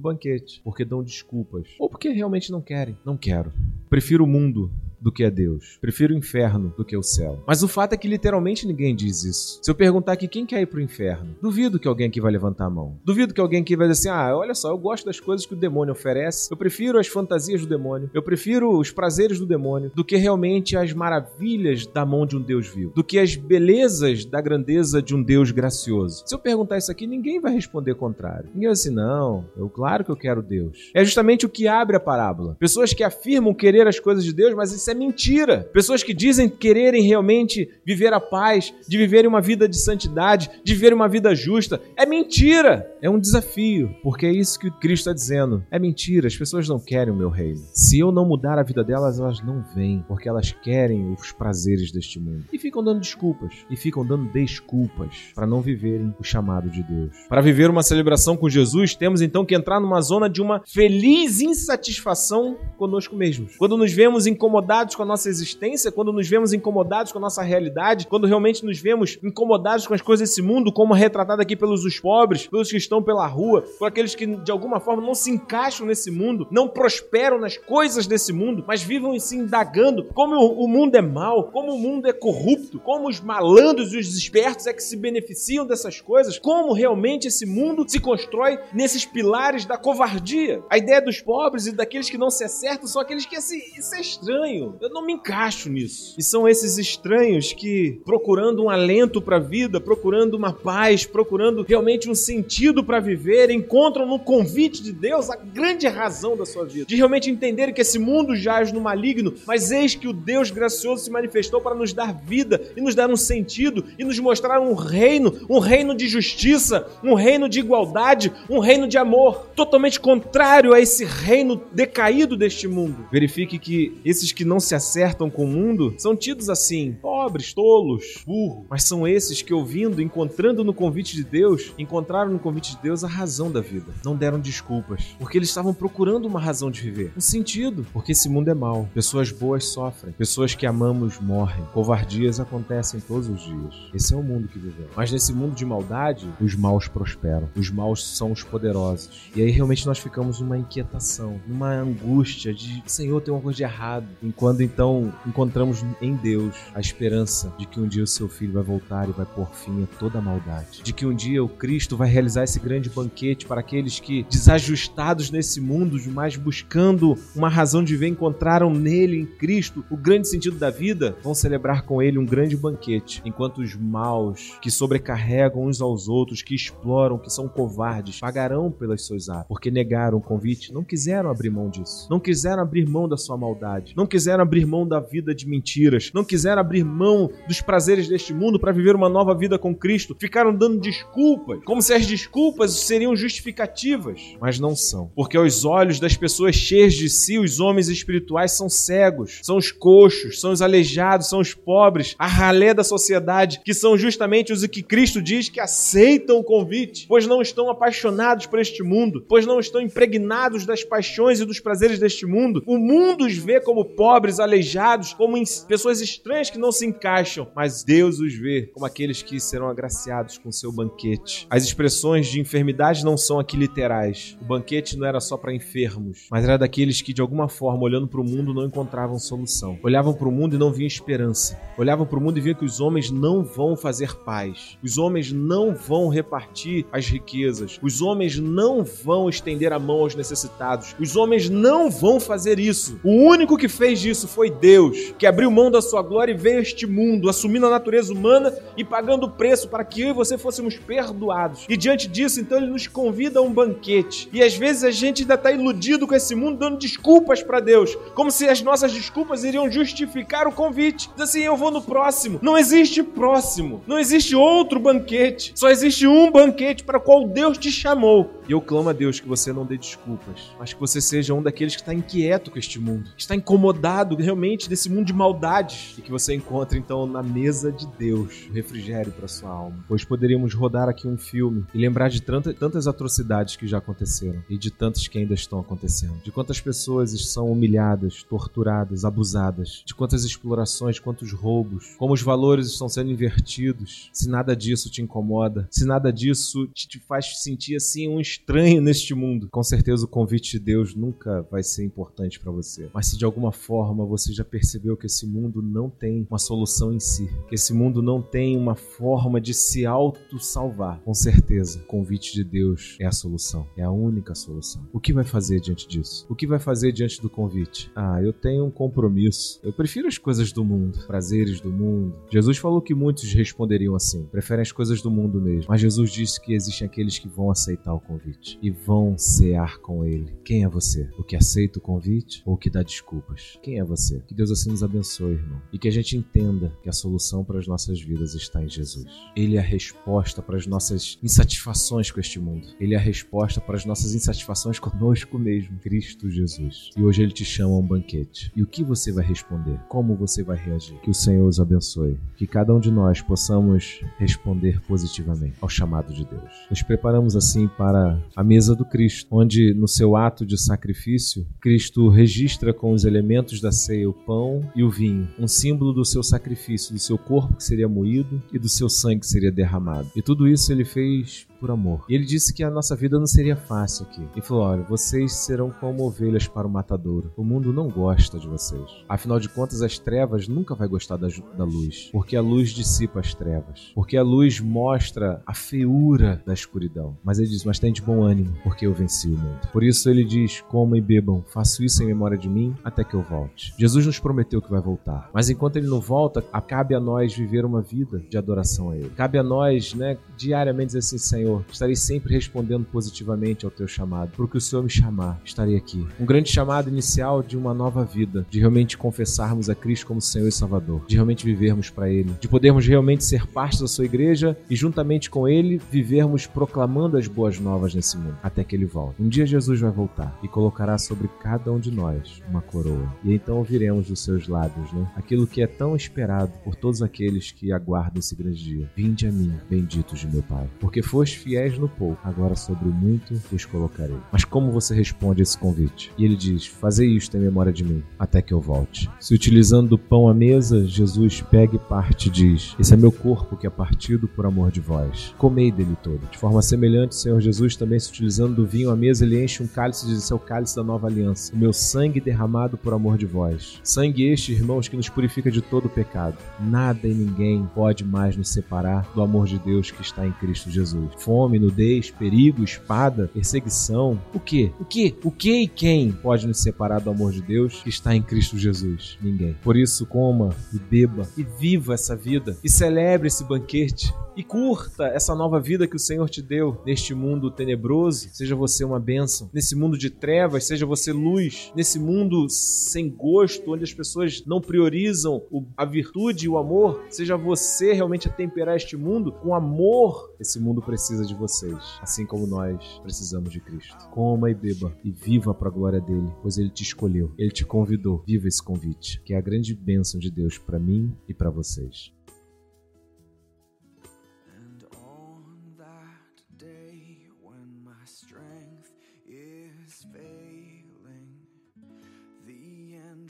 banquete, 0.00 0.60
porque 0.62 0.84
dão 0.84 1.02
desculpas 1.02 1.68
ou 1.78 1.88
porque 1.88 2.08
realmente 2.10 2.50
não 2.50 2.60
querem. 2.60 2.96
Não 3.04 3.16
quero. 3.16 3.52
Prefiro 3.88 4.24
o 4.24 4.26
mundo 4.26 4.70
do 5.00 5.12
que 5.12 5.24
é 5.24 5.30
Deus. 5.30 5.78
Prefiro 5.80 6.14
o 6.14 6.16
inferno 6.16 6.74
do 6.76 6.84
que 6.84 6.96
o 6.96 7.02
céu. 7.02 7.42
Mas 7.46 7.62
o 7.62 7.68
fato 7.68 7.92
é 7.92 7.96
que 7.96 8.08
literalmente 8.08 8.66
ninguém 8.66 8.94
diz 8.94 9.24
isso. 9.24 9.60
Se 9.62 9.70
eu 9.70 9.74
perguntar 9.74 10.12
aqui 10.12 10.28
quem 10.28 10.46
quer 10.46 10.60
ir 10.60 10.66
pro 10.66 10.80
inferno, 10.80 11.34
duvido 11.40 11.78
que 11.78 11.88
alguém 11.88 12.08
aqui 12.08 12.20
vai 12.20 12.32
levantar 12.32 12.66
a 12.66 12.70
mão. 12.70 12.98
Duvido 13.04 13.34
que 13.34 13.40
alguém 13.40 13.62
aqui 13.62 13.76
vai 13.76 13.88
dizer 13.88 14.10
assim: 14.10 14.18
ah, 14.18 14.36
olha 14.36 14.54
só, 14.54 14.70
eu 14.70 14.78
gosto 14.78 15.06
das 15.06 15.20
coisas 15.20 15.46
que 15.46 15.54
o 15.54 15.56
demônio 15.56 15.92
oferece, 15.92 16.52
eu 16.52 16.56
prefiro 16.56 16.98
as 16.98 17.06
fantasias 17.06 17.60
do 17.60 17.66
demônio, 17.66 18.10
eu 18.12 18.22
prefiro 18.22 18.78
os 18.78 18.90
prazeres 18.90 19.38
do 19.38 19.46
demônio 19.46 19.90
do 19.94 20.04
que 20.04 20.16
realmente 20.16 20.76
as 20.76 20.92
maravilhas 20.92 21.86
da 21.86 22.04
mão 22.04 22.26
de 22.26 22.36
um 22.36 22.42
Deus 22.42 22.68
vivo, 22.68 22.92
do 22.94 23.04
que 23.04 23.18
as 23.18 23.36
belezas 23.36 24.24
da 24.24 24.40
grandeza 24.40 25.02
de 25.02 25.14
um 25.14 25.22
Deus 25.22 25.50
gracioso. 25.50 26.22
Se 26.26 26.34
eu 26.34 26.38
perguntar 26.38 26.78
isso 26.78 26.90
aqui, 26.90 27.06
ninguém 27.06 27.40
vai 27.40 27.52
responder 27.52 27.94
contrário. 27.94 28.48
Ninguém 28.54 28.68
vai 28.68 28.74
dizer, 28.74 28.90
não, 28.90 29.44
eu 29.56 29.68
claro 29.68 30.04
que 30.04 30.10
eu 30.10 30.16
quero 30.16 30.42
Deus. 30.42 30.90
É 30.94 31.04
justamente 31.04 31.46
o 31.46 31.48
que 31.48 31.68
abre 31.68 31.96
a 31.96 32.00
parábola. 32.00 32.56
Pessoas 32.58 32.92
que 32.92 33.04
afirmam 33.04 33.54
querer 33.54 33.86
as 33.86 33.98
coisas 33.98 34.24
de 34.24 34.32
Deus, 34.32 34.54
mas 34.54 34.72
isso 34.72 34.89
é 34.90 34.94
mentira. 34.94 35.68
Pessoas 35.72 36.02
que 36.02 36.12
dizem 36.12 36.48
quererem 36.48 37.02
realmente 37.02 37.68
viver 37.84 38.12
a 38.12 38.20
paz, 38.20 38.74
de 38.86 38.98
viverem 38.98 39.28
uma 39.28 39.40
vida 39.40 39.68
de 39.68 39.76
santidade, 39.76 40.50
de 40.62 40.74
viverem 40.74 40.96
uma 40.96 41.08
vida 41.08 41.34
justa. 41.34 41.80
É 41.96 42.04
mentira. 42.04 42.90
É 43.02 43.08
um 43.08 43.18
desafio, 43.18 43.94
porque 44.02 44.26
é 44.26 44.32
isso 44.32 44.58
que 44.58 44.70
Cristo 44.70 45.08
está 45.08 45.12
dizendo. 45.12 45.64
É 45.70 45.78
mentira. 45.78 46.26
As 46.26 46.36
pessoas 46.36 46.68
não 46.68 46.78
querem 46.78 47.12
o 47.12 47.16
meu 47.16 47.30
reino. 47.30 47.60
Se 47.72 47.98
eu 47.98 48.12
não 48.12 48.26
mudar 48.26 48.58
a 48.58 48.62
vida 48.62 48.84
delas, 48.84 49.18
elas 49.18 49.42
não 49.42 49.64
vêm, 49.74 50.04
porque 50.06 50.28
elas 50.28 50.52
querem 50.52 51.12
os 51.12 51.32
prazeres 51.32 51.90
deste 51.90 52.18
mundo. 52.20 52.44
E 52.52 52.58
ficam 52.58 52.84
dando 52.84 53.00
desculpas. 53.00 53.54
E 53.70 53.76
ficam 53.76 54.04
dando 54.04 54.30
desculpas 54.30 55.32
para 55.34 55.46
não 55.46 55.60
viverem 55.60 56.14
o 56.18 56.24
chamado 56.24 56.68
de 56.68 56.82
Deus. 56.82 57.16
Para 57.28 57.40
viver 57.40 57.70
uma 57.70 57.82
celebração 57.82 58.36
com 58.36 58.48
Jesus, 58.48 58.94
temos 58.94 59.22
então 59.22 59.44
que 59.44 59.54
entrar 59.54 59.80
numa 59.80 60.00
zona 60.00 60.28
de 60.28 60.42
uma 60.42 60.62
feliz 60.66 61.40
insatisfação 61.40 62.58
conosco 62.76 63.16
mesmos. 63.16 63.56
Quando 63.56 63.76
nos 63.76 63.92
vemos 63.92 64.26
incomodados 64.26 64.79
com 64.96 65.02
a 65.02 65.06
nossa 65.06 65.28
existência, 65.28 65.92
quando 65.92 66.12
nos 66.12 66.28
vemos 66.28 66.52
incomodados 66.52 67.12
com 67.12 67.18
a 67.18 67.20
nossa 67.20 67.42
realidade, 67.42 68.06
quando 68.06 68.26
realmente 68.26 68.64
nos 68.64 68.78
vemos 68.78 69.18
incomodados 69.22 69.86
com 69.86 69.94
as 69.94 70.00
coisas 70.00 70.28
desse 70.28 70.42
mundo, 70.42 70.72
como 70.72 70.94
retratado 70.94 71.42
aqui 71.42 71.56
pelos 71.56 71.84
os 71.84 71.98
pobres, 72.00 72.46
pelos 72.46 72.70
que 72.70 72.76
estão 72.76 73.02
pela 73.02 73.26
rua, 73.26 73.62
por 73.78 73.86
aqueles 73.86 74.14
que 74.14 74.26
de 74.26 74.50
alguma 74.50 74.80
forma 74.80 75.02
não 75.02 75.14
se 75.14 75.30
encaixam 75.30 75.86
nesse 75.86 76.10
mundo, 76.10 76.46
não 76.50 76.68
prosperam 76.68 77.38
nas 77.38 77.56
coisas 77.56 78.06
desse 78.06 78.32
mundo, 78.32 78.64
mas 78.66 78.82
vivam 78.82 79.18
se 79.18 79.36
indagando 79.36 80.04
como 80.14 80.36
o 80.36 80.66
mundo 80.66 80.96
é 80.96 81.02
mau, 81.02 81.44
como 81.50 81.74
o 81.74 81.78
mundo 81.78 82.08
é 82.08 82.12
corrupto, 82.12 82.80
como 82.80 83.08
os 83.08 83.20
malandros 83.20 83.92
e 83.92 83.98
os 83.98 84.16
espertos 84.16 84.66
é 84.66 84.72
que 84.72 84.82
se 84.82 84.96
beneficiam 84.96 85.66
dessas 85.66 86.00
coisas, 86.00 86.38
como 86.38 86.72
realmente 86.72 87.28
esse 87.28 87.46
mundo 87.46 87.84
se 87.88 88.00
constrói 88.00 88.58
nesses 88.72 89.04
pilares 89.04 89.64
da 89.64 89.76
covardia. 89.76 90.62
A 90.70 90.78
ideia 90.78 91.00
dos 91.00 91.20
pobres 91.20 91.66
e 91.66 91.72
daqueles 91.72 92.10
que 92.10 92.18
não 92.18 92.30
se 92.30 92.44
acertam 92.44 92.86
são 92.86 93.00
aqueles 93.00 93.26
que 93.26 93.36
assim, 93.36 93.60
isso 93.76 93.94
é 93.94 94.00
estranho. 94.00 94.69
Eu 94.80 94.90
não 94.90 95.04
me 95.04 95.14
encaixo 95.14 95.68
nisso. 95.68 96.14
E 96.18 96.22
são 96.22 96.48
esses 96.48 96.78
estranhos 96.78 97.52
que, 97.52 98.00
procurando 98.04 98.64
um 98.64 98.70
alento 98.70 99.20
para 99.20 99.36
a 99.36 99.40
vida, 99.40 99.80
procurando 99.80 100.34
uma 100.34 100.52
paz, 100.52 101.04
procurando 101.04 101.64
realmente 101.66 102.08
um 102.08 102.14
sentido 102.14 102.84
para 102.84 103.00
viver, 103.00 103.50
encontram 103.50 104.06
no 104.06 104.18
convite 104.18 104.82
de 104.82 104.92
Deus 104.92 105.30
a 105.30 105.36
grande 105.36 105.86
razão 105.86 106.36
da 106.36 106.46
sua 106.46 106.64
vida. 106.64 106.86
De 106.86 106.96
realmente 106.96 107.30
entenderem 107.30 107.74
que 107.74 107.80
esse 107.80 107.98
mundo 107.98 108.36
jaz 108.36 108.72
no 108.72 108.80
maligno, 108.80 109.34
mas 109.46 109.70
eis 109.70 109.94
que 109.94 110.08
o 110.08 110.12
Deus 110.12 110.50
gracioso 110.50 111.04
se 111.04 111.10
manifestou 111.10 111.60
para 111.60 111.74
nos 111.74 111.92
dar 111.92 112.12
vida 112.12 112.60
e 112.76 112.80
nos 112.80 112.94
dar 112.94 113.10
um 113.10 113.16
sentido 113.16 113.84
e 113.98 114.04
nos 114.04 114.18
mostrar 114.18 114.60
um 114.60 114.74
reino, 114.74 115.46
um 115.48 115.58
reino 115.58 115.94
de 115.94 116.08
justiça, 116.08 116.86
um 117.02 117.14
reino 117.14 117.48
de 117.48 117.60
igualdade, 117.60 118.32
um 118.48 118.58
reino 118.58 118.86
de 118.86 118.98
amor, 118.98 119.46
totalmente 119.56 119.98
contrário 119.98 120.72
a 120.72 120.80
esse 120.80 121.04
reino 121.04 121.60
decaído 121.72 122.36
deste 122.36 122.68
mundo. 122.68 123.08
Verifique 123.10 123.58
que 123.58 123.98
esses 124.04 124.32
que 124.32 124.44
não 124.44 124.59
se 124.60 124.74
acertam 124.74 125.30
com 125.30 125.44
o 125.44 125.48
mundo 125.48 125.94
são 125.98 126.16
tidos 126.16 126.48
assim, 126.48 126.96
pobres, 127.00 127.52
tolos, 127.52 128.22
burros, 128.26 128.66
mas 128.68 128.84
são 128.84 129.06
esses 129.06 129.42
que 129.42 129.54
ouvindo, 129.54 130.02
encontrando 130.02 130.64
no 130.64 130.74
convite 130.74 131.16
de 131.16 131.24
Deus, 131.24 131.72
encontraram 131.78 132.30
no 132.30 132.38
convite 132.38 132.76
de 132.76 132.82
Deus 132.82 133.04
a 133.04 133.08
razão 133.08 133.50
da 133.50 133.60
vida. 133.60 133.92
Não 134.04 134.16
deram 134.16 134.38
desculpas, 134.38 135.16
porque 135.18 135.38
eles 135.38 135.48
estavam 135.48 135.72
procurando 135.72 136.26
uma 136.26 136.40
razão 136.40 136.70
de 136.70 136.80
viver, 136.80 137.12
um 137.16 137.20
sentido, 137.20 137.86
porque 137.92 138.12
esse 138.12 138.28
mundo 138.28 138.50
é 138.50 138.54
mau. 138.54 138.88
Pessoas 138.94 139.30
boas 139.30 139.66
sofrem, 139.66 140.12
pessoas 140.12 140.54
que 140.54 140.66
amamos 140.66 141.18
morrem, 141.18 141.64
covardias 141.72 142.40
acontecem 142.40 143.00
todos 143.00 143.28
os 143.28 143.40
dias. 143.42 143.74
Esse 143.94 144.14
é 144.14 144.16
o 144.16 144.22
mundo 144.22 144.48
que 144.48 144.58
vivemos. 144.58 144.90
Mas 144.96 145.10
nesse 145.12 145.32
mundo 145.32 145.54
de 145.54 145.64
maldade, 145.64 146.28
os 146.40 146.54
maus 146.54 146.88
prosperam, 146.88 147.48
os 147.56 147.70
maus 147.70 148.04
são 148.16 148.32
os 148.32 148.42
poderosos. 148.42 149.30
E 149.34 149.42
aí 149.42 149.50
realmente 149.50 149.86
nós 149.86 149.98
ficamos 149.98 150.40
numa 150.40 150.58
inquietação, 150.58 151.40
numa 151.46 151.70
angústia 151.72 152.52
de 152.52 152.82
Senhor, 152.86 153.20
tem 153.20 153.32
uma 153.32 153.40
coisa 153.40 153.56
de 153.56 153.62
errado. 153.62 154.06
Enquanto 154.22 154.49
então 154.58 155.12
encontramos 155.26 155.84
em 156.00 156.14
Deus 156.14 156.56
a 156.74 156.80
esperança 156.80 157.52
de 157.58 157.66
que 157.66 157.78
um 157.78 157.86
dia 157.86 158.02
o 158.02 158.06
seu 158.06 158.28
filho 158.28 158.54
vai 158.54 158.62
voltar 158.62 159.08
e 159.08 159.12
vai 159.12 159.26
pôr 159.26 159.46
fim 159.52 159.82
a 159.82 159.98
toda 159.98 160.18
a 160.18 160.22
maldade. 160.22 160.82
De 160.82 160.92
que 160.92 161.04
um 161.04 161.14
dia 161.14 161.44
o 161.44 161.48
Cristo 161.48 161.96
vai 161.96 162.08
realizar 162.08 162.44
esse 162.44 162.58
grande 162.58 162.88
banquete 162.88 163.46
para 163.46 163.60
aqueles 163.60 164.00
que, 164.00 164.24
desajustados 164.30 165.30
nesse 165.30 165.60
mundo, 165.60 165.98
mas 166.10 166.36
buscando 166.36 167.16
uma 167.36 167.48
razão 167.48 167.84
de 167.84 167.92
viver, 167.92 168.08
encontraram 168.08 168.72
nele, 168.72 169.20
em 169.20 169.26
Cristo, 169.26 169.84
o 169.90 169.96
grande 169.96 170.28
sentido 170.28 170.56
da 170.56 170.70
vida, 170.70 171.16
vão 171.22 171.34
celebrar 171.34 171.82
com 171.82 172.00
ele 172.00 172.18
um 172.18 172.24
grande 172.24 172.56
banquete. 172.56 173.20
Enquanto 173.24 173.58
os 173.58 173.76
maus, 173.76 174.58
que 174.62 174.70
sobrecarregam 174.70 175.64
uns 175.64 175.80
aos 175.80 176.08
outros, 176.08 176.42
que 176.42 176.54
exploram, 176.54 177.18
que 177.18 177.30
são 177.30 177.48
covardes, 177.48 178.20
pagarão 178.20 178.70
pelas 178.70 179.02
suas 179.02 179.28
atos, 179.28 179.48
porque 179.48 179.70
negaram 179.70 180.18
o 180.18 180.20
convite, 180.20 180.72
não 180.72 180.82
quiseram 180.82 181.30
abrir 181.30 181.50
mão 181.50 181.68
disso. 181.68 182.06
Não 182.10 182.20
quiseram 182.20 182.62
abrir 182.62 182.86
mão 182.88 183.08
da 183.08 183.16
sua 183.16 183.36
maldade. 183.36 183.94
Não 183.96 184.06
quiseram 184.06 184.39
abrir 184.42 184.66
mão 184.66 184.86
da 184.86 185.00
vida 185.00 185.34
de 185.34 185.46
mentiras. 185.46 186.10
Não 186.14 186.24
quiseram 186.24 186.60
abrir 186.60 186.84
mão 186.84 187.30
dos 187.46 187.60
prazeres 187.60 188.08
deste 188.08 188.32
mundo 188.32 188.58
para 188.58 188.72
viver 188.72 188.94
uma 188.94 189.08
nova 189.08 189.34
vida 189.34 189.58
com 189.58 189.74
Cristo. 189.74 190.16
Ficaram 190.18 190.54
dando 190.54 190.80
desculpas, 190.80 191.60
como 191.64 191.82
se 191.82 191.92
as 191.92 192.06
desculpas 192.06 192.72
seriam 192.72 193.14
justificativas, 193.14 194.36
mas 194.40 194.58
não 194.58 194.74
são. 194.76 195.10
Porque 195.14 195.36
aos 195.36 195.64
olhos 195.64 196.00
das 196.00 196.16
pessoas 196.16 196.54
cheias 196.54 196.94
de 196.94 197.08
si, 197.08 197.38
os 197.38 197.60
homens 197.60 197.88
espirituais 197.88 198.52
são 198.52 198.68
cegos, 198.68 199.40
são 199.42 199.56
os 199.56 199.72
coxos, 199.72 200.40
são 200.40 200.52
os 200.52 200.62
aleijados, 200.62 201.28
são 201.28 201.40
os 201.40 201.54
pobres, 201.54 202.14
a 202.18 202.26
ralé 202.26 202.72
da 202.72 202.84
sociedade, 202.84 203.60
que 203.64 203.74
são 203.74 203.96
justamente 203.96 204.52
os 204.52 204.66
que 204.66 204.82
Cristo 204.82 205.20
diz 205.20 205.48
que 205.48 205.60
aceitam 205.60 206.38
o 206.38 206.44
convite, 206.44 207.06
pois 207.08 207.26
não 207.26 207.42
estão 207.42 207.70
apaixonados 207.70 208.46
por 208.46 208.58
este 208.58 208.82
mundo, 208.82 209.24
pois 209.28 209.46
não 209.46 209.58
estão 209.58 209.80
impregnados 209.80 210.64
das 210.64 210.84
paixões 210.84 211.40
e 211.40 211.44
dos 211.44 211.60
prazeres 211.60 211.98
deste 211.98 212.26
mundo. 212.26 212.62
O 212.66 212.78
mundo 212.78 213.24
os 213.24 213.36
vê 213.36 213.60
como 213.60 213.84
pobres, 213.84 214.29
aleijados, 214.38 215.14
como 215.14 215.36
pessoas 215.66 216.00
estranhas 216.00 216.50
que 216.50 216.58
não 216.58 216.70
se 216.70 216.86
encaixam, 216.86 217.48
mas 217.56 217.82
Deus 217.82 218.20
os 218.20 218.34
vê 218.34 218.70
como 218.72 218.86
aqueles 218.86 219.22
que 219.22 219.40
serão 219.40 219.68
agraciados 219.68 220.38
com 220.38 220.52
seu 220.52 220.70
banquete. 220.70 221.46
As 221.50 221.64
expressões 221.64 222.26
de 222.28 222.40
enfermidade 222.40 223.04
não 223.04 223.16
são 223.16 223.40
aqui 223.40 223.56
literais. 223.56 224.36
O 224.40 224.44
banquete 224.44 224.96
não 224.96 225.06
era 225.06 225.20
só 225.20 225.36
para 225.36 225.54
enfermos, 225.54 226.26
mas 226.30 226.44
era 226.44 226.58
daqueles 226.58 227.00
que 227.00 227.12
de 227.12 227.20
alguma 227.20 227.48
forma, 227.48 227.82
olhando 227.82 228.06
para 228.06 228.20
o 228.20 228.24
mundo, 228.24 228.54
não 228.54 228.66
encontravam 228.66 229.18
solução. 229.18 229.78
Olhavam 229.82 230.12
para 230.12 230.28
o 230.28 230.32
mundo 230.32 230.54
e 230.54 230.58
não 230.58 230.72
viam 230.72 230.86
esperança. 230.86 231.58
Olhavam 231.78 232.06
para 232.06 232.18
o 232.18 232.22
mundo 232.22 232.38
e 232.38 232.40
viam 232.40 232.54
que 232.54 232.64
os 232.64 232.80
homens 232.80 233.10
não 233.10 233.42
vão 233.42 233.76
fazer 233.76 234.14
paz. 234.16 234.78
Os 234.82 234.98
homens 234.98 235.32
não 235.32 235.74
vão 235.74 236.08
repartir 236.08 236.86
as 236.92 237.06
riquezas. 237.06 237.78
Os 237.82 238.02
homens 238.02 238.38
não 238.38 238.84
vão 238.84 239.28
estender 239.28 239.72
a 239.72 239.78
mão 239.78 240.00
aos 240.00 240.14
necessitados. 240.14 240.94
Os 241.00 241.16
homens 241.16 241.48
não 241.48 241.90
vão 241.90 242.20
fazer 242.20 242.58
isso. 242.58 243.00
O 243.02 243.10
único 243.10 243.56
que 243.56 243.68
fez 243.68 244.04
isso 244.10 244.28
foi 244.28 244.50
Deus, 244.50 245.14
que 245.18 245.26
abriu 245.26 245.50
mão 245.50 245.70
da 245.70 245.80
sua 245.80 246.02
glória 246.02 246.32
e 246.32 246.36
veio 246.36 246.58
a 246.58 246.62
este 246.62 246.86
mundo, 246.86 247.28
assumindo 247.28 247.66
a 247.66 247.70
natureza 247.70 248.12
humana 248.12 248.52
e 248.76 248.84
pagando 248.84 249.26
o 249.26 249.30
preço 249.30 249.68
para 249.68 249.84
que 249.84 250.02
eu 250.02 250.08
e 250.10 250.12
você 250.12 250.36
fôssemos 250.36 250.76
perdoados. 250.76 251.66
E 251.68 251.76
diante 251.76 252.08
disso, 252.08 252.40
então, 252.40 252.58
ele 252.58 252.66
nos 252.66 252.86
convida 252.86 253.38
a 253.38 253.42
um 253.42 253.52
banquete. 253.52 254.28
E 254.32 254.42
às 254.42 254.54
vezes 254.54 254.84
a 254.84 254.90
gente 254.90 255.22
ainda 255.22 255.34
está 255.34 255.52
iludido 255.52 256.06
com 256.06 256.14
esse 256.14 256.34
mundo, 256.34 256.58
dando 256.58 256.78
desculpas 256.78 257.42
para 257.42 257.60
Deus, 257.60 257.96
como 258.14 258.30
se 258.30 258.48
as 258.48 258.62
nossas 258.62 258.92
desculpas 258.92 259.44
iriam 259.44 259.70
justificar 259.70 260.46
o 260.46 260.52
convite. 260.52 261.10
Diz 261.14 261.22
assim: 261.22 261.40
eu 261.40 261.56
vou 261.56 261.70
no 261.70 261.82
próximo. 261.82 262.38
Não 262.42 262.56
existe 262.56 263.02
próximo. 263.02 263.82
Não 263.86 263.98
existe 263.98 264.34
outro 264.34 264.80
banquete. 264.80 265.52
Só 265.54 265.68
existe 265.68 266.06
um 266.06 266.30
banquete 266.30 266.84
para 266.84 266.98
o 266.98 267.00
qual 267.00 267.26
Deus 267.26 267.58
te 267.58 267.70
chamou. 267.70 268.30
E 268.48 268.52
eu 268.52 268.60
clamo 268.60 268.88
a 268.88 268.92
Deus 268.92 269.20
que 269.20 269.28
você 269.28 269.52
não 269.52 269.64
dê 269.64 269.76
desculpas, 269.76 270.50
mas 270.58 270.72
que 270.72 270.80
você 270.80 271.00
seja 271.00 271.34
um 271.34 271.42
daqueles 271.42 271.76
que 271.76 271.82
está 271.82 271.94
inquieto 271.94 272.50
com 272.50 272.58
este 272.58 272.80
mundo, 272.80 273.10
que 273.16 273.22
está 273.22 273.34
incomodado 273.34 273.99
realmente 274.02 274.68
desse 274.68 274.90
mundo 274.90 275.06
de 275.06 275.12
maldades 275.12 275.98
que 276.10 276.10
você 276.10 276.34
encontre 276.34 276.76
então 276.76 277.06
na 277.06 277.22
mesa 277.22 277.70
de 277.70 277.86
Deus 277.86 278.48
refrigério 278.52 279.12
para 279.12 279.28
sua 279.28 279.48
alma. 279.48 279.84
Pois 279.86 280.04
poderíamos 280.04 280.54
rodar 280.54 280.88
aqui 280.88 281.06
um 281.06 281.16
filme 281.16 281.64
e 281.72 281.78
lembrar 281.78 282.08
de 282.08 282.20
tanta, 282.20 282.52
tantas 282.52 282.88
atrocidades 282.88 283.54
que 283.54 283.66
já 283.66 283.78
aconteceram 283.78 284.42
e 284.50 284.58
de 284.58 284.72
tantas 284.72 285.06
que 285.06 285.18
ainda 285.18 285.34
estão 285.34 285.60
acontecendo. 285.60 286.20
De 286.24 286.32
quantas 286.32 286.60
pessoas 286.60 287.10
são 287.32 287.50
humilhadas, 287.50 288.24
torturadas, 288.24 289.04
abusadas, 289.04 289.84
de 289.86 289.94
quantas 289.94 290.24
explorações, 290.24 290.98
quantos 290.98 291.32
roubos, 291.32 291.94
como 291.96 292.12
os 292.12 292.22
valores 292.22 292.66
estão 292.66 292.88
sendo 292.88 293.10
invertidos. 293.10 294.10
Se 294.12 294.28
nada 294.28 294.56
disso 294.56 294.90
te 294.90 295.00
incomoda, 295.00 295.68
se 295.70 295.84
nada 295.84 296.12
disso 296.12 296.66
te, 296.68 296.88
te 296.88 296.98
faz 296.98 297.42
sentir 297.42 297.76
assim 297.76 298.08
um 298.08 298.20
estranho 298.20 298.80
neste 298.82 299.14
mundo, 299.14 299.48
com 299.50 299.62
certeza 299.62 300.04
o 300.04 300.08
convite 300.08 300.52
de 300.52 300.58
Deus 300.58 300.94
nunca 300.94 301.46
vai 301.50 301.62
ser 301.62 301.84
importante 301.84 302.40
para 302.40 302.50
você. 302.50 302.88
Mas 302.92 303.06
se 303.06 303.16
de 303.16 303.24
alguma 303.24 303.52
forma 303.52 303.89
você 303.94 304.32
já 304.32 304.44
percebeu 304.44 304.96
que 304.96 305.06
esse 305.06 305.26
mundo 305.26 305.62
não 305.62 305.88
tem 305.88 306.26
uma 306.28 306.38
solução 306.38 306.92
em 306.92 307.00
si, 307.00 307.28
que 307.48 307.54
esse 307.54 307.72
mundo 307.72 308.02
não 308.02 308.22
tem 308.22 308.56
uma 308.56 308.74
forma 308.74 309.40
de 309.40 309.54
se 309.54 309.86
auto-salvar, 309.86 311.00
com 311.00 311.14
certeza 311.14 311.80
o 311.80 311.86
convite 311.86 312.32
de 312.32 312.44
Deus 312.44 312.96
é 313.00 313.06
a 313.06 313.12
solução, 313.12 313.66
é 313.76 313.82
a 313.82 313.90
única 313.90 314.34
solução. 314.34 314.82
O 314.92 315.00
que 315.00 315.12
vai 315.12 315.24
fazer 315.24 315.60
diante 315.60 315.86
disso? 315.88 316.26
O 316.28 316.34
que 316.34 316.46
vai 316.46 316.58
fazer 316.58 316.92
diante 316.92 317.20
do 317.20 317.28
convite? 317.28 317.90
Ah, 317.94 318.22
eu 318.22 318.32
tenho 318.32 318.64
um 318.64 318.70
compromisso. 318.70 319.60
Eu 319.62 319.72
prefiro 319.72 320.08
as 320.08 320.18
coisas 320.18 320.52
do 320.52 320.64
mundo, 320.64 320.98
prazeres 321.06 321.60
do 321.60 321.70
mundo. 321.70 322.14
Jesus 322.30 322.58
falou 322.58 322.80
que 322.80 322.94
muitos 322.94 323.32
responderiam 323.32 323.94
assim, 323.94 324.24
preferem 324.26 324.62
as 324.62 324.72
coisas 324.72 325.02
do 325.02 325.10
mundo 325.10 325.40
mesmo. 325.40 325.66
Mas 325.68 325.80
Jesus 325.80 326.10
disse 326.10 326.40
que 326.40 326.54
existem 326.54 326.86
aqueles 326.86 327.18
que 327.18 327.28
vão 327.28 327.50
aceitar 327.50 327.94
o 327.94 328.00
convite 328.00 328.58
e 328.62 328.70
vão 328.70 329.16
cear 329.16 329.78
com 329.78 330.04
ele. 330.04 330.32
Quem 330.44 330.64
é 330.64 330.68
você? 330.68 331.08
O 331.18 331.24
que 331.24 331.36
aceita 331.36 331.78
o 331.78 331.82
convite 331.82 332.42
ou 332.46 332.54
o 332.54 332.56
que 332.56 332.70
dá 332.70 332.82
desculpas? 332.82 333.58
Quem 333.62 333.78
é 333.78 333.79
você? 333.84 334.20
Que 334.26 334.34
Deus 334.34 334.50
assim 334.50 334.70
nos 334.70 334.82
abençoe, 334.82 335.32
irmão. 335.32 335.60
E 335.72 335.78
que 335.78 335.88
a 335.88 335.92
gente 335.92 336.16
entenda 336.16 336.72
que 336.82 336.88
a 336.88 336.92
solução 336.92 337.44
para 337.44 337.58
as 337.58 337.66
nossas 337.66 338.00
vidas 338.00 338.34
está 338.34 338.62
em 338.62 338.68
Jesus. 338.68 339.06
Ele 339.36 339.56
é 339.56 339.58
a 339.58 339.62
resposta 339.62 340.42
para 340.42 340.56
as 340.56 340.66
nossas 340.66 341.18
insatisfações 341.22 342.10
com 342.10 342.20
este 342.20 342.38
mundo. 342.38 342.66
Ele 342.80 342.94
é 342.94 342.96
a 342.96 343.00
resposta 343.00 343.60
para 343.60 343.76
as 343.76 343.84
nossas 343.84 344.14
insatisfações 344.14 344.78
conosco 344.78 345.38
mesmo, 345.38 345.78
Cristo 345.78 346.30
Jesus. 346.30 346.90
E 346.96 347.02
hoje 347.02 347.22
ele 347.22 347.32
te 347.32 347.44
chama 347.44 347.74
a 347.74 347.78
um 347.78 347.86
banquete. 347.86 348.52
E 348.54 348.62
o 348.62 348.66
que 348.66 348.84
você 348.84 349.12
vai 349.12 349.24
responder? 349.24 349.78
Como 349.88 350.16
você 350.16 350.42
vai 350.42 350.56
reagir? 350.56 350.98
Que 351.00 351.10
o 351.10 351.14
Senhor 351.14 351.46
os 351.46 351.60
abençoe. 351.60 352.18
Que 352.36 352.46
cada 352.46 352.74
um 352.74 352.80
de 352.80 352.90
nós 352.90 353.20
possamos 353.20 354.00
responder 354.18 354.80
positivamente 354.82 355.56
ao 355.60 355.68
chamado 355.68 356.12
de 356.12 356.24
Deus. 356.24 356.50
Nos 356.68 356.82
preparamos 356.82 357.36
assim 357.36 357.68
para 357.68 358.20
a 358.34 358.44
mesa 358.44 358.74
do 358.74 358.84
Cristo, 358.84 359.28
onde 359.30 359.74
no 359.74 359.88
seu 359.88 360.16
ato 360.16 360.44
de 360.44 360.58
sacrifício, 360.58 361.46
Cristo 361.60 362.08
registra 362.08 362.72
com 362.72 362.92
os 362.92 363.04
elementos 363.04 363.60
da 363.60 363.69
ceia 363.72 364.08
o 364.08 364.12
pão 364.12 364.68
e 364.74 364.82
o 364.82 364.90
vinho, 364.90 365.28
um 365.38 365.48
símbolo 365.48 365.92
do 365.92 366.04
seu 366.04 366.22
sacrifício, 366.22 366.94
do 366.94 367.00
seu 367.00 367.18
corpo 367.18 367.56
que 367.56 367.64
seria 367.64 367.88
moído 367.88 368.42
e 368.52 368.58
do 368.58 368.68
seu 368.68 368.88
sangue 368.88 369.20
que 369.20 369.26
seria 369.26 369.52
derramado. 369.52 370.10
E 370.14 370.22
tudo 370.22 370.48
isso 370.48 370.72
ele 370.72 370.84
fez 370.84 371.46
por 371.60 371.70
amor. 371.70 372.04
E 372.08 372.14
ele 372.14 372.24
disse 372.24 372.54
que 372.54 372.64
a 372.64 372.70
nossa 372.70 372.96
vida 372.96 373.18
não 373.18 373.26
seria 373.26 373.54
fácil 373.54 374.06
aqui. 374.06 374.26
E 374.34 374.40
falou: 374.40 374.64
olha, 374.64 374.82
vocês 374.84 375.32
serão 375.34 375.70
como 375.70 376.04
ovelhas 376.04 376.48
para 376.48 376.66
o 376.66 376.70
matadouro. 376.70 377.32
O 377.36 377.44
mundo 377.44 377.72
não 377.72 377.88
gosta 377.88 378.38
de 378.38 378.48
vocês. 378.48 379.04
Afinal 379.08 379.38
de 379.38 379.48
contas, 379.48 379.82
as 379.82 379.98
trevas 379.98 380.48
nunca 380.48 380.74
vai 380.74 380.88
gostar 380.88 381.16
da, 381.16 381.28
da 381.56 381.64
luz, 381.64 382.08
porque 382.10 382.34
a 382.34 382.40
luz 382.40 382.70
dissipa 382.70 383.20
as 383.20 383.34
trevas, 383.34 383.92
porque 383.94 384.16
a 384.16 384.22
luz 384.22 384.58
mostra 384.58 385.42
a 385.46 385.54
feiura 385.54 386.42
da 386.46 386.54
escuridão. 386.54 387.16
Mas 387.22 387.38
ele 387.38 387.48
diz: 387.48 387.64
mas 387.64 387.78
tem 387.78 387.92
de 387.92 388.00
bom 388.00 388.22
ânimo, 388.22 388.56
porque 388.64 388.86
eu 388.86 388.94
venci 388.94 389.28
o 389.28 389.38
mundo. 389.38 389.68
Por 389.72 389.84
isso 389.84 390.08
ele 390.08 390.24
diz: 390.24 390.62
comam 390.62 390.96
e 390.96 391.00
bebam, 391.00 391.44
faço 391.52 391.84
isso 391.84 392.02
em 392.02 392.06
memória 392.06 392.38
de 392.38 392.48
mim 392.48 392.74
até 392.82 393.04
que 393.04 393.14
eu 393.14 393.22
volte. 393.22 393.74
Jesus 393.78 394.06
nos 394.06 394.18
prometeu 394.18 394.62
que 394.62 394.70
vai 394.70 394.80
voltar, 394.80 395.28
mas 395.34 395.50
enquanto 395.50 395.76
ele 395.76 395.88
não 395.88 396.00
volta, 396.00 396.40
cabe 396.70 396.94
a 396.94 397.00
nós 397.00 397.34
viver 397.34 397.64
uma 397.64 397.82
vida 397.82 398.20
de 398.30 398.38
adoração 398.38 398.90
a 398.90 398.96
ele. 398.96 399.10
Cabe 399.10 399.38
a 399.38 399.42
nós, 399.42 399.92
né, 399.92 400.16
diariamente 400.36 400.86
dizer 400.86 400.98
assim: 401.00 401.18
Senhor 401.18 401.49
Senhor, 401.50 401.64
estarei 401.70 401.96
sempre 401.96 402.34
respondendo 402.34 402.84
positivamente 402.84 403.64
ao 403.64 403.70
teu 403.70 403.88
chamado. 403.88 404.30
Porque 404.36 404.58
o 404.58 404.60
Senhor 404.60 404.82
me 404.82 404.90
chamar, 404.90 405.40
estarei 405.44 405.76
aqui. 405.76 406.06
Um 406.18 406.24
grande 406.24 406.50
chamado 406.50 406.88
inicial 406.88 407.42
de 407.42 407.56
uma 407.56 407.74
nova 407.74 408.04
vida, 408.04 408.46
de 408.48 408.60
realmente 408.60 408.96
confessarmos 408.96 409.68
a 409.68 409.74
Cristo 409.74 410.06
como 410.06 410.20
Senhor 410.20 410.48
e 410.48 410.52
Salvador, 410.52 411.04
de 411.06 411.16
realmente 411.16 411.44
vivermos 411.44 411.90
para 411.90 412.08
Ele, 412.08 412.34
de 412.40 412.48
podermos 412.48 412.86
realmente 412.86 413.24
ser 413.24 413.46
parte 413.46 413.80
da 413.80 413.88
sua 413.88 414.04
igreja 414.04 414.56
e 414.68 414.76
juntamente 414.76 415.28
com 415.28 415.48
Ele 415.48 415.80
vivermos 415.90 416.46
proclamando 416.46 417.16
as 417.16 417.26
boas 417.26 417.58
novas 417.58 417.94
nesse 417.94 418.16
mundo, 418.16 418.38
até 418.42 418.62
que 418.62 418.76
Ele 418.76 418.84
volte. 418.84 419.20
Um 419.20 419.28
dia 419.28 419.46
Jesus 419.46 419.80
vai 419.80 419.90
voltar 419.90 420.38
e 420.42 420.48
colocará 420.48 420.98
sobre 420.98 421.28
cada 421.42 421.72
um 421.72 421.80
de 421.80 421.90
nós 421.90 422.42
uma 422.48 422.60
coroa. 422.60 423.12
E 423.24 423.32
então 423.32 423.56
ouviremos 423.56 424.06
dos 424.06 424.20
seus 424.20 424.46
lábios, 424.46 424.92
né? 424.92 425.10
Aquilo 425.16 425.46
que 425.46 425.62
é 425.62 425.66
tão 425.66 425.96
esperado 425.96 426.52
por 426.64 426.74
todos 426.74 427.02
aqueles 427.02 427.50
que 427.50 427.72
aguardam 427.72 428.20
esse 428.20 428.34
grande 428.34 428.62
dia. 428.62 428.90
Vinde 428.94 429.26
a 429.26 429.32
mim, 429.32 429.52
benditos 429.68 430.20
de 430.20 430.28
meu 430.28 430.42
Pai, 430.42 430.68
porque 430.78 431.02
foste 431.02 431.38
fiéis 431.40 431.78
no 431.78 431.88
pouco, 431.88 432.18
agora 432.22 432.54
sobre 432.54 432.88
o 432.88 432.92
muito 432.92 433.40
os 433.52 433.64
colocarei. 433.64 434.16
Mas 434.30 434.44
como 434.44 434.70
você 434.70 434.94
responde 434.94 435.40
a 435.40 435.44
esse 435.44 435.56
convite? 435.56 436.12
E 436.16 436.24
ele 436.24 436.36
diz: 436.36 436.66
Fazei 436.66 437.08
isto 437.08 437.36
em 437.36 437.40
memória 437.40 437.72
de 437.72 437.82
mim, 437.82 438.02
até 438.18 438.42
que 438.42 438.52
eu 438.52 438.60
volte. 438.60 439.10
Se 439.18 439.34
utilizando 439.34 439.90
do 439.90 439.98
pão 439.98 440.28
à 440.28 440.34
mesa, 440.34 440.86
Jesus 440.86 441.40
pega 441.42 441.76
e 441.76 441.78
parte 441.78 442.28
e 442.28 442.30
diz: 442.30 442.76
Esse 442.78 442.94
é 442.94 442.96
meu 442.96 443.12
corpo 443.12 443.56
que 443.56 443.66
é 443.66 443.70
partido 443.70 444.28
por 444.28 444.46
amor 444.46 444.70
de 444.70 444.80
vós. 444.80 445.34
Comei 445.38 445.72
dele 445.72 445.96
todo. 446.02 446.20
De 446.30 446.38
forma 446.38 446.62
semelhante, 446.62 447.12
o 447.12 447.14
Senhor 447.14 447.40
Jesus 447.40 447.76
também 447.76 447.98
se 447.98 448.10
utilizando 448.10 448.54
do 448.54 448.66
vinho 448.66 448.90
à 448.90 448.96
mesa, 448.96 449.24
ele 449.24 449.42
enche 449.42 449.62
um 449.62 449.66
cálice 449.66 450.06
e 450.06 450.14
diz: 450.14 450.30
é 450.30 450.34
o 450.34 450.38
cálice 450.38 450.76
da 450.76 450.84
nova 450.84 451.06
aliança, 451.06 451.54
o 451.54 451.58
meu 451.58 451.72
sangue 451.72 452.20
derramado 452.20 452.76
por 452.76 452.92
amor 452.92 453.16
de 453.16 453.26
vós. 453.26 453.80
Sangue 453.82 454.28
este, 454.28 454.52
irmãos, 454.52 454.88
que 454.88 454.96
nos 454.96 455.08
purifica 455.08 455.50
de 455.50 455.60
todo 455.60 455.88
pecado. 455.88 456.36
Nada 456.60 457.08
e 457.08 457.14
ninguém 457.14 457.68
pode 457.74 458.04
mais 458.04 458.36
nos 458.36 458.48
separar 458.50 459.08
do 459.14 459.22
amor 459.22 459.46
de 459.46 459.58
Deus 459.58 459.90
que 459.90 460.02
está 460.02 460.26
em 460.26 460.32
Cristo 460.32 460.70
Jesus 460.70 461.10
fome, 461.30 461.60
nudez, 461.60 462.10
perigo, 462.10 462.64
espada, 462.64 463.30
perseguição. 463.32 464.20
O 464.34 464.40
que? 464.40 464.72
O 464.80 464.84
que? 464.84 465.14
O 465.22 465.30
que 465.30 465.62
e 465.62 465.68
quem 465.68 466.10
pode 466.10 466.44
nos 466.44 466.60
separar 466.60 467.00
do 467.00 467.08
amor 467.08 467.30
de 467.30 467.40
Deus 467.40 467.84
que 467.84 467.88
está 467.88 468.16
em 468.16 468.20
Cristo 468.20 468.58
Jesus? 468.58 469.16
Ninguém. 469.22 469.54
Por 469.62 469.76
isso, 469.76 470.04
coma 470.06 470.48
e 470.74 470.78
beba 470.80 471.28
e 471.36 471.44
viva 471.44 471.94
essa 471.94 472.16
vida 472.16 472.58
e 472.64 472.68
celebre 472.68 473.28
esse 473.28 473.44
banquete 473.44 474.12
e 474.36 474.42
curta 474.42 475.06
essa 475.08 475.34
nova 475.34 475.60
vida 475.60 475.86
que 475.86 475.96
o 475.96 475.98
Senhor 476.00 476.28
te 476.28 476.40
deu 476.40 476.80
neste 476.86 477.14
mundo 477.14 477.50
tenebroso. 477.50 478.28
Seja 478.32 478.56
você 478.56 478.84
uma 478.84 478.98
bênção. 478.98 479.50
Nesse 479.52 479.76
mundo 479.76 479.98
de 479.98 480.08
trevas, 480.08 480.66
seja 480.66 480.86
você 480.86 481.12
luz. 481.12 481.70
Nesse 481.76 481.98
mundo 481.98 482.48
sem 482.48 483.10
gosto, 483.10 483.72
onde 483.72 483.84
as 483.84 483.92
pessoas 483.92 484.42
não 484.46 484.60
priorizam 484.60 485.42
a 485.76 485.84
virtude 485.84 486.46
e 486.46 486.48
o 486.48 486.56
amor, 486.56 487.02
seja 487.10 487.36
você 487.36 487.92
realmente 487.92 488.28
a 488.28 488.32
temperar 488.32 488.76
este 488.76 488.96
mundo 488.96 489.30
com 489.30 489.54
amor. 489.54 490.34
Esse 490.40 490.58
mundo 490.58 490.80
precisa 490.80 491.19
de 491.26 491.34
vocês, 491.34 491.98
assim 492.00 492.26
como 492.26 492.46
nós 492.46 493.00
precisamos 493.02 493.52
de 493.52 493.60
Cristo. 493.60 494.08
Coma 494.10 494.50
e 494.50 494.54
beba 494.54 494.96
e 495.04 495.10
viva 495.10 495.54
para 495.54 495.68
a 495.68 495.72
glória 495.72 496.00
dele, 496.00 496.32
pois 496.42 496.58
ele 496.58 496.70
te 496.70 496.82
escolheu, 496.82 497.32
ele 497.38 497.50
te 497.50 497.64
convidou. 497.64 498.22
Viva 498.26 498.48
esse 498.48 498.62
convite, 498.62 499.20
que 499.22 499.34
é 499.34 499.38
a 499.38 499.42
grande 499.42 499.74
bênção 499.74 500.18
de 500.18 500.30
Deus 500.30 500.58
para 500.58 500.78
mim 500.78 501.16
e 501.28 501.34
para 501.34 501.50
vocês. 501.50 502.12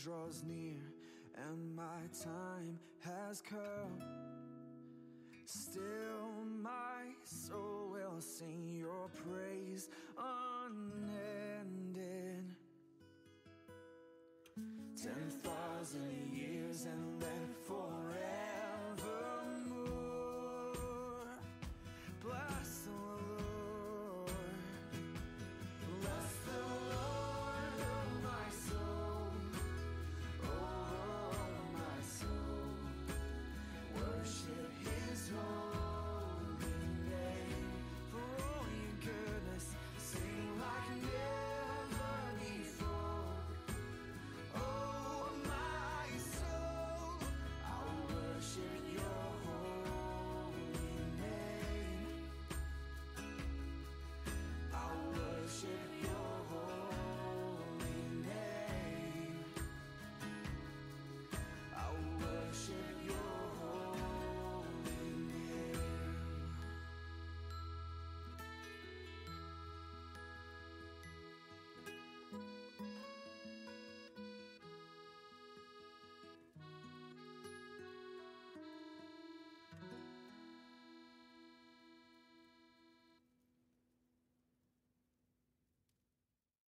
draws 0.03 0.43
near 0.45 0.81
and 1.37 1.77
my 1.77 2.01
time 2.23 2.79
has 3.05 3.43
come. 3.43 4.30
Still, 5.53 6.45
my 6.63 7.11
soul 7.25 7.91
will 7.91 8.21
sing 8.21 8.69
your 8.79 9.09
praise 9.09 9.89
unending. 10.17 11.11
Ten 11.11 11.50